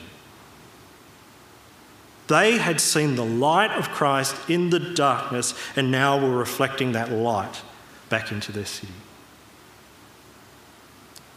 They 2.26 2.56
had 2.58 2.80
seen 2.80 3.16
the 3.16 3.24
light 3.24 3.70
of 3.72 3.90
Christ 3.90 4.36
in 4.48 4.70
the 4.70 4.80
darkness 4.80 5.54
and 5.76 5.90
now 5.90 6.18
were 6.18 6.36
reflecting 6.36 6.92
that 6.92 7.12
light 7.12 7.62
back 8.08 8.32
into 8.32 8.50
their 8.50 8.64
city. 8.64 8.92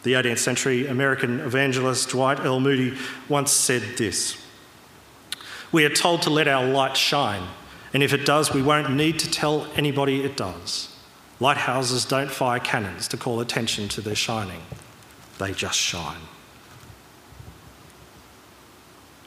The 0.03 0.13
18th 0.13 0.37
century 0.37 0.87
American 0.87 1.41
evangelist 1.41 2.09
Dwight 2.09 2.39
L. 2.39 2.59
Moody 2.61 2.97
once 3.27 3.51
said 3.51 3.81
this 3.97 4.37
We 5.71 5.83
are 5.83 5.89
told 5.89 6.21
to 6.21 6.29
let 6.29 6.47
our 6.47 6.65
light 6.65 6.95
shine, 6.95 7.43
and 7.93 8.01
if 8.01 8.13
it 8.13 8.25
does, 8.25 8.53
we 8.53 8.61
won't 8.61 8.93
need 8.93 9.19
to 9.19 9.29
tell 9.29 9.67
anybody 9.75 10.23
it 10.23 10.37
does. 10.37 10.95
Lighthouses 11.41 12.05
don't 12.05 12.31
fire 12.31 12.59
cannons 12.59 13.07
to 13.09 13.17
call 13.17 13.41
attention 13.41 13.89
to 13.89 14.01
their 14.01 14.15
shining, 14.15 14.61
they 15.39 15.51
just 15.51 15.77
shine. 15.77 16.21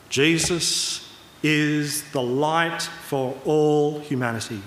Jesus 0.09 1.10
is 1.43 2.11
the 2.11 2.23
light 2.23 2.83
for 2.83 3.37
all 3.45 4.01
humanity. 4.01 4.61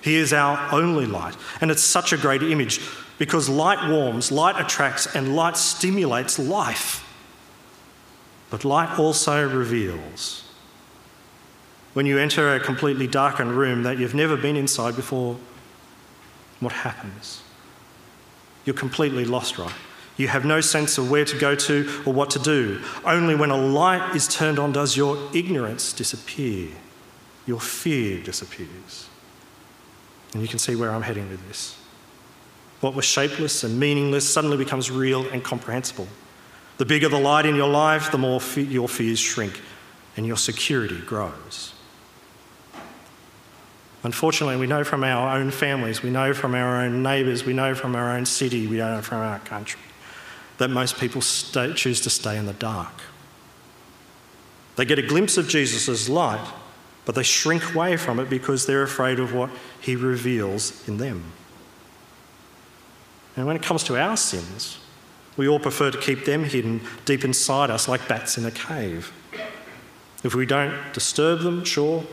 He 0.00 0.16
is 0.16 0.32
our 0.32 0.72
only 0.72 1.06
light. 1.06 1.36
And 1.60 1.70
it's 1.70 1.82
such 1.82 2.12
a 2.12 2.16
great 2.16 2.42
image 2.42 2.80
because 3.18 3.48
light 3.48 3.88
warms, 3.88 4.30
light 4.30 4.60
attracts, 4.60 5.14
and 5.14 5.34
light 5.34 5.56
stimulates 5.56 6.38
life. 6.38 7.04
But 8.50 8.64
light 8.64 8.98
also 8.98 9.48
reveals. 9.48 10.44
When 11.94 12.06
you 12.06 12.18
enter 12.18 12.54
a 12.54 12.60
completely 12.60 13.06
darkened 13.06 13.52
room 13.52 13.82
that 13.82 13.98
you've 13.98 14.14
never 14.14 14.36
been 14.36 14.56
inside 14.56 14.94
before, 14.94 15.36
what 16.60 16.72
happens? 16.72 17.42
You're 18.64 18.76
completely 18.76 19.24
lost, 19.24 19.58
right? 19.58 19.72
You 20.18 20.26
have 20.26 20.44
no 20.44 20.60
sense 20.60 20.98
of 20.98 21.10
where 21.10 21.24
to 21.24 21.38
go 21.38 21.54
to 21.54 22.02
or 22.04 22.12
what 22.12 22.30
to 22.30 22.40
do. 22.40 22.82
Only 23.04 23.36
when 23.36 23.50
a 23.50 23.56
light 23.56 24.16
is 24.16 24.26
turned 24.26 24.58
on 24.58 24.72
does 24.72 24.96
your 24.96 25.16
ignorance 25.32 25.92
disappear. 25.92 26.70
Your 27.46 27.60
fear 27.60 28.20
disappears. 28.22 29.08
And 30.34 30.42
you 30.42 30.48
can 30.48 30.58
see 30.58 30.74
where 30.74 30.90
I'm 30.90 31.02
heading 31.02 31.30
with 31.30 31.46
this. 31.46 31.78
What 32.80 32.94
was 32.94 33.04
shapeless 33.04 33.62
and 33.62 33.78
meaningless 33.78 34.28
suddenly 34.28 34.56
becomes 34.56 34.90
real 34.90 35.26
and 35.28 35.42
comprehensible. 35.42 36.08
The 36.78 36.84
bigger 36.84 37.08
the 37.08 37.18
light 37.18 37.46
in 37.46 37.54
your 37.54 37.68
life, 37.68 38.10
the 38.10 38.18
more 38.18 38.40
fe- 38.40 38.62
your 38.62 38.88
fears 38.88 39.20
shrink 39.20 39.60
and 40.16 40.26
your 40.26 40.36
security 40.36 41.00
grows. 41.00 41.74
Unfortunately, 44.02 44.56
we 44.56 44.66
know 44.66 44.84
from 44.84 45.04
our 45.04 45.36
own 45.36 45.50
families, 45.50 46.02
we 46.02 46.10
know 46.10 46.34
from 46.34 46.54
our 46.54 46.82
own 46.82 47.02
neighbours, 47.02 47.44
we 47.44 47.52
know 47.52 47.74
from 47.74 47.94
our 47.94 48.16
own 48.16 48.26
city, 48.26 48.66
we 48.66 48.78
know 48.78 49.00
from 49.00 49.18
our 49.18 49.38
country 49.40 49.80
that 50.58 50.68
most 50.68 50.98
people 50.98 51.20
stay, 51.20 51.72
choose 51.72 52.00
to 52.02 52.10
stay 52.10 52.36
in 52.36 52.46
the 52.46 52.52
dark. 52.52 52.92
They 54.76 54.84
get 54.84 54.98
a 54.98 55.02
glimpse 55.02 55.36
of 55.36 55.48
Jesus' 55.48 56.08
light, 56.08 56.46
but 57.04 57.14
they 57.14 57.22
shrink 57.22 57.74
away 57.74 57.96
from 57.96 58.20
it 58.20 58.28
because 58.28 58.66
they're 58.66 58.82
afraid 58.82 59.18
of 59.18 59.32
what 59.32 59.50
he 59.80 59.96
reveals 59.96 60.86
in 60.88 60.98
them. 60.98 61.24
And 63.36 63.46
when 63.46 63.56
it 63.56 63.62
comes 63.62 63.84
to 63.84 63.96
our 63.96 64.16
sins, 64.16 64.78
we 65.36 65.48
all 65.48 65.60
prefer 65.60 65.90
to 65.90 65.98
keep 65.98 66.24
them 66.24 66.44
hidden 66.44 66.80
deep 67.04 67.24
inside 67.24 67.70
us 67.70 67.88
like 67.88 68.08
bats 68.08 68.36
in 68.36 68.44
a 68.44 68.50
cave. 68.50 69.12
If 70.24 70.34
we 70.34 70.44
don't 70.46 70.74
disturb 70.92 71.40
them, 71.40 71.64
sure, 71.64 72.04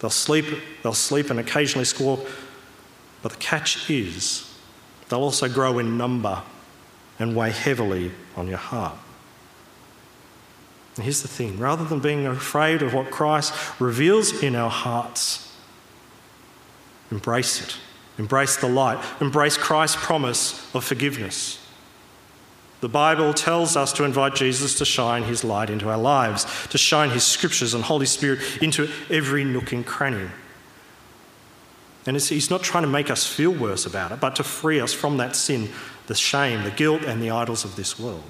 they'll 0.00 0.10
sleep, 0.10 0.44
they'll 0.82 0.92
sleep 0.92 1.30
and 1.30 1.40
occasionally 1.40 1.86
squawk, 1.86 2.20
but 3.22 3.32
the 3.32 3.38
catch 3.38 3.88
is 3.90 4.54
they'll 5.08 5.20
also 5.20 5.48
grow 5.48 5.78
in 5.78 5.96
number 5.96 6.42
and 7.18 7.34
weigh 7.34 7.50
heavily 7.50 8.12
on 8.36 8.48
your 8.48 8.58
heart. 8.58 8.96
And 10.96 11.04
here's 11.04 11.22
the 11.22 11.28
thing 11.28 11.58
rather 11.58 11.84
than 11.84 12.00
being 12.00 12.26
afraid 12.26 12.82
of 12.82 12.92
what 12.92 13.10
Christ 13.10 13.54
reveals 13.80 14.42
in 14.42 14.56
our 14.56 14.70
hearts, 14.70 15.52
embrace 17.10 17.62
it. 17.62 17.76
Embrace 18.18 18.56
the 18.56 18.68
light. 18.68 19.02
Embrace 19.20 19.56
Christ's 19.56 19.96
promise 20.04 20.74
of 20.74 20.84
forgiveness. 20.84 21.64
The 22.80 22.88
Bible 22.88 23.32
tells 23.32 23.76
us 23.76 23.92
to 23.94 24.04
invite 24.04 24.34
Jesus 24.34 24.76
to 24.78 24.84
shine 24.84 25.24
his 25.24 25.42
light 25.42 25.70
into 25.70 25.88
our 25.88 25.98
lives, 25.98 26.46
to 26.68 26.78
shine 26.78 27.10
his 27.10 27.24
scriptures 27.24 27.74
and 27.74 27.84
Holy 27.84 28.06
Spirit 28.06 28.40
into 28.60 28.88
every 29.10 29.44
nook 29.44 29.72
and 29.72 29.86
cranny. 29.86 30.28
And 32.06 32.16
he's 32.16 32.50
not 32.50 32.62
trying 32.62 32.84
to 32.84 32.88
make 32.88 33.10
us 33.10 33.26
feel 33.26 33.50
worse 33.50 33.84
about 33.84 34.12
it, 34.12 34.20
but 34.20 34.36
to 34.36 34.44
free 34.44 34.80
us 34.80 34.92
from 34.92 35.16
that 35.18 35.36
sin 35.36 35.68
the 36.08 36.14
shame, 36.14 36.64
the 36.64 36.70
guilt, 36.70 37.02
and 37.04 37.22
the 37.22 37.30
idols 37.30 37.64
of 37.64 37.76
this 37.76 37.98
world. 37.98 38.24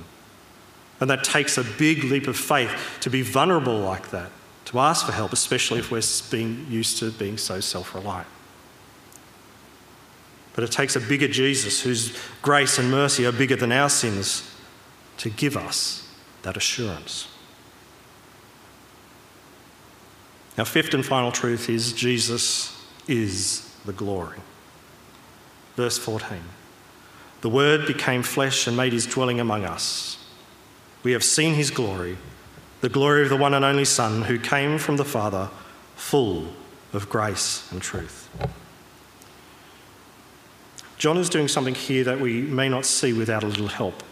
And 1.01 1.09
that 1.09 1.23
takes 1.25 1.57
a 1.57 1.65
big 1.65 2.05
leap 2.05 2.27
of 2.27 2.37
faith 2.37 2.99
to 3.01 3.09
be 3.09 3.23
vulnerable 3.23 3.79
like 3.79 4.11
that, 4.11 4.31
to 4.67 4.81
ask 4.81 5.07
for 5.07 5.13
help, 5.13 5.33
especially 5.33 5.79
if 5.79 5.91
we're 5.91 6.03
being 6.31 6.67
used 6.69 6.99
to 6.99 7.13
being 7.13 7.39
so 7.39 7.61
self 7.61 7.95
reliant. 7.95 8.27
But 10.55 10.65
it 10.65 10.73
takes 10.73 10.97
a 10.97 11.01
bigger 11.01 11.29
Jesus 11.29 11.81
whose 11.81 12.19
grace 12.43 12.79
and 12.79 12.91
mercy 12.91 13.25
are 13.25 13.33
bigger 13.33 13.55
than 13.55 13.71
our 13.71 13.89
sins 13.89 14.53
to 15.19 15.31
give 15.31 15.57
us 15.57 16.13
that 16.43 16.57
assurance. 16.57 17.29
Our 20.59 20.65
fifth 20.65 20.95
and 20.95 21.07
final 21.07 21.31
truth 21.31 21.71
is 21.71 21.93
Jesus 21.93 22.77
is 23.07 23.73
the 23.85 23.93
glory. 23.93 24.39
Verse 25.77 25.97
14. 25.97 26.41
The 27.41 27.49
Word 27.49 27.87
became 27.87 28.23
flesh 28.23 28.67
and 28.67 28.77
made 28.77 28.93
his 28.93 29.07
dwelling 29.07 29.41
among 29.41 29.65
us. 29.65 30.19
We 31.03 31.13
have 31.13 31.25
seen 31.25 31.55
his 31.55 31.71
glory, 31.71 32.19
the 32.81 32.89
glory 32.89 33.23
of 33.23 33.29
the 33.29 33.37
one 33.37 33.55
and 33.55 33.65
only 33.65 33.85
Son 33.85 34.23
who 34.23 34.39
came 34.39 34.79
from 34.79 34.97
the 34.97 35.05
Father, 35.05 35.51
full 35.95 36.49
of 36.93 37.09
grace 37.09 37.71
and 37.71 37.81
truth. 37.81 38.29
John 40.97 41.17
is 41.17 41.29
doing 41.29 41.47
something 41.47 41.77
here 41.77 42.03
that 42.05 42.21
we 42.21 42.43
may 42.43 42.69
not 42.69 42.85
see 42.85 43.13
without 43.13 43.45
a 43.45 43.47
little 43.47 43.69
help. 43.69 44.03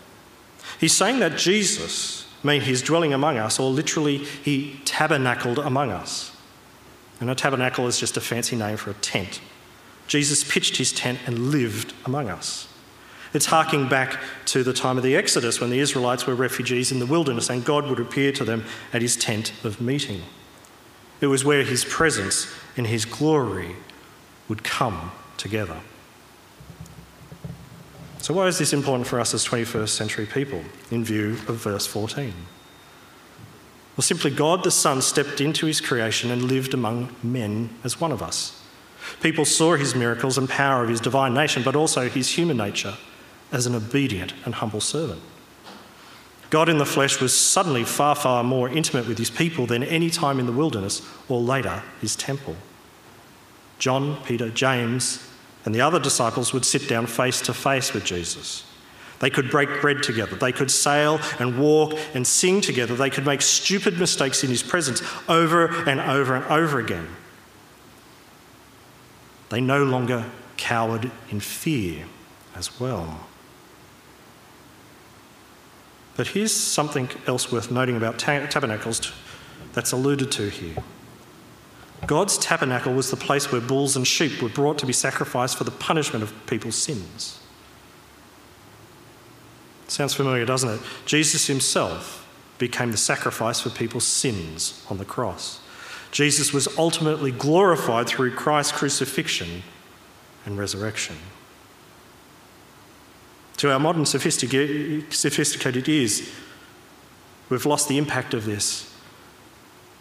He's 0.79 0.97
saying 0.97 1.19
that 1.19 1.37
Jesus 1.37 2.29
made 2.45 2.63
his 2.63 2.81
dwelling 2.83 3.13
among 3.13 3.39
us, 3.39 3.59
or 3.59 3.71
literally, 3.71 4.19
he 4.19 4.81
tabernacled 4.85 5.59
among 5.59 5.91
us. 5.91 6.37
And 7.21 7.29
a 7.29 7.35
tabernacle 7.35 7.89
is 7.89 7.99
just 7.99 8.17
a 8.17 8.21
fancy 8.21 8.57
name 8.57 8.77
for 8.77 8.91
a 8.91 8.95
tent. 8.95 9.41
Jesus 10.07 10.45
pitched 10.45 10.77
his 10.77 10.93
tent 10.93 11.19
and 11.27 11.51
lived 11.51 11.93
among 12.05 12.29
us. 12.29 12.69
It's 13.33 13.47
harking 13.47 13.89
back 13.89 14.19
to 14.47 14.63
the 14.63 14.73
time 14.73 14.97
of 14.97 15.03
the 15.03 15.17
Exodus 15.17 15.61
when 15.61 15.71
the 15.71 15.79
Israelites 15.79 16.27
were 16.27 16.35
refugees 16.35 16.93
in 16.93 16.99
the 16.99 17.07
wilderness 17.07 17.51
and 17.51 17.65
God 17.65 17.89
would 17.89 18.01
appear 18.01 18.33
to 18.33 18.45
them 18.45 18.65
at 18.93 19.03
his 19.03 19.17
tent 19.17 19.53
of 19.65 19.81
meeting. 19.81 20.23
It 21.21 21.27
was 21.27 21.45
where 21.45 21.63
his 21.63 21.85
presence 21.85 22.53
and 22.77 22.87
his 22.87 23.05
glory 23.05 23.77
would 24.49 24.63
come 24.63 25.13
together. 25.37 25.81
So, 28.19 28.35
why 28.35 28.47
is 28.47 28.59
this 28.59 28.73
important 28.73 29.07
for 29.07 29.21
us 29.21 29.35
as 29.35 29.47
21st 29.47 29.89
century 29.89 30.27
people 30.27 30.63
in 30.91 31.05
view 31.05 31.33
of 31.49 31.57
verse 31.57 31.87
14? 31.87 32.33
Well, 33.97 34.03
simply, 34.03 34.31
God 34.31 34.63
the 34.63 34.71
Son 34.71 35.01
stepped 35.01 35.41
into 35.41 35.67
his 35.67 35.81
creation 35.81 36.31
and 36.31 36.43
lived 36.43 36.75
among 36.75 37.15
men 37.23 37.71
as 37.83 38.01
one 38.01 38.13
of 38.13 38.23
us. 38.23 38.63
People 39.23 39.45
saw 39.45 39.77
his 39.77 39.95
miracles 39.95 40.37
and 40.37 40.49
power 40.49 40.83
of 40.83 40.91
his 40.91 41.01
divine 41.01 41.35
nation, 41.35 41.63
but 41.63 41.77
also 41.77 42.09
his 42.09 42.31
human 42.31 42.57
nature 42.57 42.95
as 43.57 43.67
an 43.67 43.75
obedient 43.75 44.35
and 44.45 44.57
humble 44.57 44.83
servant. 44.83 45.23
God 46.51 46.69
in 46.69 46.77
the 46.77 46.85
flesh 46.85 47.23
was 47.23 47.35
suddenly 47.35 47.85
far, 47.85 48.15
far 48.15 48.45
more 48.45 48.69
intimate 48.69 49.09
with 49.09 49.17
his 49.17 49.31
people 49.31 49.65
than 49.65 49.83
any 49.83 50.11
time 50.11 50.39
in 50.39 50.45
the 50.45 50.53
wilderness 50.53 51.01
or 51.27 51.41
later 51.41 51.83
his 52.03 52.15
temple. 52.15 52.55
John, 53.79 54.23
Peter, 54.25 54.51
James, 54.51 55.27
and 55.65 55.75
the 55.75 55.81
other 55.81 55.99
disciples 55.99 56.53
would 56.53 56.67
sit 56.67 56.87
down 56.87 57.07
face 57.07 57.41
to 57.43 57.55
face 57.55 57.95
with 57.95 58.05
Jesus. 58.05 58.65
They 59.21 59.31
could 59.31 59.51
break 59.51 59.81
bread 59.81 60.03
together. 60.03 60.37
They 60.37 60.53
could 60.53 60.71
sail 60.71 61.19
and 61.39 61.59
walk 61.59 61.95
and 62.13 62.27
sing 62.27 62.61
together. 62.61 62.95
They 62.95 63.09
could 63.09 63.25
make 63.25 63.41
stupid 63.41 63.99
mistakes 63.99 64.45
in 64.45 64.51
his 64.51 64.63
presence 64.63 65.03
over 65.31 65.69
and 65.89 65.99
over 65.99 66.37
and 66.37 66.45
over 66.45 66.79
again. 66.79 67.09
They 69.49 69.63
no 69.63 69.83
longer 69.83 70.27
cowered 70.59 71.11
in 71.31 71.41
fear 71.41 72.05
as 72.55 72.79
well. 72.79 73.27
But 76.17 76.29
here's 76.29 76.53
something 76.53 77.09
else 77.27 77.53
worth 77.53 77.71
noting 77.71 77.97
about 77.97 78.19
tabernacles 78.19 79.13
that's 79.73 79.93
alluded 79.93 80.33
to 80.33 80.49
here. 80.49 80.77
God's 82.07 82.39
tabernacle 82.39 82.93
was 82.95 83.11
the 83.11 83.17
place 83.17 83.51
where 83.51 83.61
bulls 83.61 83.97
and 83.97 84.07
sheep 84.07 84.43
were 84.43 84.49
brought 84.49 84.79
to 84.79 84.87
be 84.87 84.93
sacrificed 84.93 85.57
for 85.57 85.65
the 85.65 85.71
punishment 85.71 86.23
of 86.23 86.33
people's 86.47 86.77
sins. 86.77 87.41
Sounds 89.89 90.15
familiar, 90.15 90.45
doesn't 90.45 90.69
it? 90.69 90.81
Jesus 91.05 91.47
himself 91.47 92.27
became 92.59 92.91
the 92.91 92.97
sacrifice 92.97 93.61
for 93.61 93.71
people's 93.71 94.07
sins 94.07 94.85
on 94.91 94.99
the 94.99 95.05
cross. 95.05 95.61
Jesus 96.11 96.53
was 96.53 96.69
ultimately 96.79 97.31
glorified 97.31 98.07
through 98.07 98.35
Christ's 98.35 98.73
crucifixion 98.73 99.63
and 100.45 100.59
resurrection. 100.59 101.17
To 103.59 103.73
our 103.73 103.79
modern 103.79 104.05
sophisticated 104.05 105.89
ears, 105.89 106.31
we've 107.49 107.67
lost 107.67 107.89
the 107.89 107.97
impact 107.99 108.35
of 108.35 108.45
this. 108.45 108.93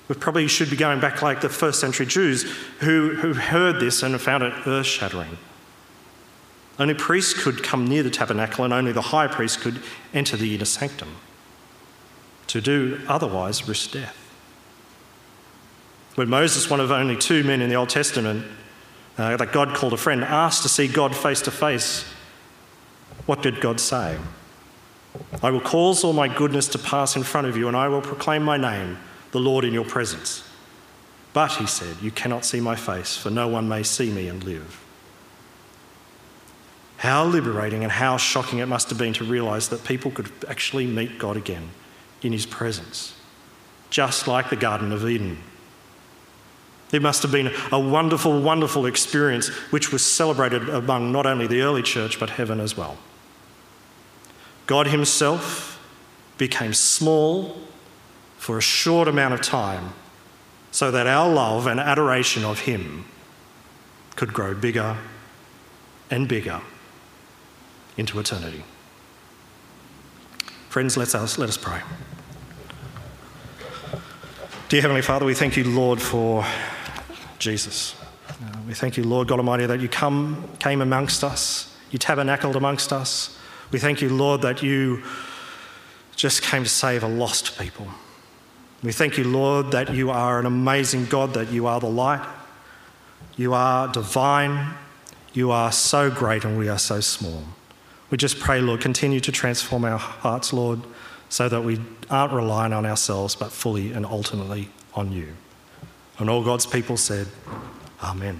We 0.07 0.15
probably 0.15 0.47
should 0.47 0.69
be 0.69 0.75
going 0.75 0.99
back 0.99 1.21
like 1.21 1.41
the 1.41 1.49
first 1.49 1.79
century 1.79 2.05
Jews 2.05 2.43
who, 2.79 3.15
who 3.15 3.33
heard 3.33 3.79
this 3.79 4.03
and 4.03 4.19
found 4.21 4.43
it 4.43 4.53
earth 4.67 4.85
shattering. 4.85 5.37
Only 6.77 6.93
priests 6.93 7.33
could 7.33 7.63
come 7.63 7.87
near 7.87 8.03
the 8.03 8.09
tabernacle, 8.09 8.65
and 8.65 8.73
only 8.73 8.91
the 8.91 9.01
high 9.01 9.27
priest 9.27 9.61
could 9.61 9.81
enter 10.13 10.35
the 10.35 10.53
inner 10.53 10.65
sanctum. 10.65 11.15
To 12.47 12.61
do 12.61 13.01
otherwise 13.07 13.67
risked 13.67 13.93
death. 13.93 14.17
When 16.15 16.29
Moses, 16.29 16.69
one 16.69 16.79
of 16.79 16.91
only 16.91 17.17
two 17.17 17.43
men 17.43 17.61
in 17.61 17.69
the 17.69 17.75
Old 17.75 17.89
Testament 17.89 18.45
uh, 19.17 19.37
that 19.37 19.51
God 19.53 19.75
called 19.75 19.93
a 19.93 19.97
friend, 19.97 20.23
asked 20.23 20.63
to 20.63 20.69
see 20.69 20.87
God 20.87 21.15
face 21.15 21.41
to 21.41 21.51
face, 21.51 22.05
what 23.25 23.41
did 23.41 23.61
God 23.61 23.79
say? 23.79 24.17
I 25.41 25.49
will 25.49 25.61
cause 25.61 26.03
all 26.03 26.13
my 26.13 26.27
goodness 26.27 26.67
to 26.69 26.79
pass 26.79 27.15
in 27.15 27.23
front 27.23 27.47
of 27.47 27.57
you, 27.57 27.67
and 27.67 27.75
I 27.75 27.87
will 27.87 28.01
proclaim 28.01 28.43
my 28.43 28.57
name, 28.57 28.97
the 29.31 29.39
Lord, 29.39 29.65
in 29.65 29.73
your 29.73 29.85
presence. 29.85 30.43
But, 31.33 31.51
he 31.53 31.65
said, 31.65 31.97
you 32.01 32.11
cannot 32.11 32.45
see 32.45 32.59
my 32.59 32.75
face, 32.75 33.17
for 33.17 33.29
no 33.29 33.47
one 33.47 33.67
may 33.67 33.83
see 33.83 34.11
me 34.11 34.27
and 34.27 34.43
live. 34.43 34.81
How 36.97 37.25
liberating 37.25 37.83
and 37.83 37.91
how 37.91 38.17
shocking 38.17 38.59
it 38.59 38.67
must 38.67 38.89
have 38.89 38.97
been 38.97 39.13
to 39.13 39.23
realise 39.23 39.67
that 39.67 39.83
people 39.83 40.11
could 40.11 40.31
actually 40.47 40.85
meet 40.85 41.19
God 41.19 41.35
again 41.35 41.69
in 42.21 42.31
his 42.31 42.45
presence, 42.45 43.15
just 43.89 44.27
like 44.27 44.49
the 44.49 44.55
Garden 44.55 44.91
of 44.91 45.07
Eden. 45.07 45.37
It 46.91 47.01
must 47.01 47.21
have 47.23 47.31
been 47.31 47.51
a 47.71 47.79
wonderful, 47.79 48.41
wonderful 48.41 48.85
experience 48.85 49.49
which 49.71 49.91
was 49.91 50.05
celebrated 50.05 50.69
among 50.69 51.11
not 51.11 51.25
only 51.25 51.47
the 51.47 51.61
early 51.61 51.81
church 51.81 52.19
but 52.19 52.29
heaven 52.29 52.59
as 52.59 52.77
well. 52.77 52.97
God 54.65 54.87
Himself 54.87 55.79
became 56.37 56.73
small 56.73 57.57
for 58.37 58.57
a 58.57 58.61
short 58.61 59.07
amount 59.07 59.33
of 59.33 59.41
time 59.41 59.93
so 60.71 60.91
that 60.91 61.07
our 61.07 61.29
love 61.29 61.67
and 61.67 61.79
adoration 61.79 62.43
of 62.43 62.59
Him 62.59 63.05
could 64.15 64.33
grow 64.33 64.53
bigger 64.53 64.97
and 66.09 66.27
bigger 66.27 66.61
into 67.97 68.19
eternity. 68.19 68.63
Friends, 70.69 70.97
let 70.97 71.15
us, 71.15 71.37
let 71.37 71.49
us 71.49 71.57
pray. 71.57 71.81
Dear 74.67 74.81
Heavenly 74.81 75.01
Father, 75.01 75.25
we 75.25 75.33
thank 75.33 75.55
you, 75.55 75.63
Lord, 75.63 76.01
for 76.01 76.45
Jesus. 77.39 77.95
Uh, 78.27 78.57
we 78.67 78.73
thank 78.73 78.97
you, 78.97 79.03
Lord 79.03 79.27
God 79.27 79.39
Almighty, 79.39 79.65
that 79.67 79.79
you 79.79 79.87
come, 79.87 80.49
came 80.59 80.81
amongst 80.81 81.23
us, 81.23 81.73
you 81.91 81.99
tabernacled 81.99 82.55
amongst 82.55 82.91
us. 82.91 83.37
We 83.75 83.79
thank 83.79 84.01
you, 84.01 84.07
Lord, 84.07 84.41
that 84.43 84.63
you 84.63 85.03
just 86.15 86.41
came 86.41 86.63
to 86.63 86.69
save 86.69 87.03
a 87.03 87.09
lost 87.09 87.59
people. 87.59 87.85
We 88.81 88.93
thank 88.93 89.17
you, 89.17 89.25
Lord, 89.25 89.71
that 89.71 89.93
you 89.93 90.11
are 90.11 90.39
an 90.39 90.45
amazing 90.45 91.07
God, 91.07 91.33
that 91.33 91.51
you 91.51 91.67
are 91.67 91.81
the 91.81 91.89
light, 91.89 92.25
you 93.35 93.53
are 93.53 93.89
divine, 93.89 94.75
you 95.33 95.51
are 95.51 95.73
so 95.73 96.09
great, 96.09 96.45
and 96.45 96.57
we 96.57 96.69
are 96.69 96.77
so 96.77 97.01
small. 97.01 97.43
We 98.11 98.17
just 98.17 98.39
pray, 98.39 98.61
Lord, 98.61 98.79
continue 98.79 99.19
to 99.19 99.31
transform 99.33 99.83
our 99.83 99.97
hearts, 99.97 100.53
Lord, 100.53 100.79
so 101.27 101.49
that 101.49 101.65
we 101.65 101.81
aren't 102.09 102.31
relying 102.31 102.71
on 102.71 102.85
ourselves, 102.85 103.35
but 103.35 103.51
fully 103.51 103.91
and 103.91 104.05
ultimately 104.05 104.69
on 104.93 105.11
you. 105.11 105.33
And 106.17 106.29
all 106.29 106.45
God's 106.45 106.65
people 106.65 106.95
said, 106.95 107.27
Amen. 108.01 108.39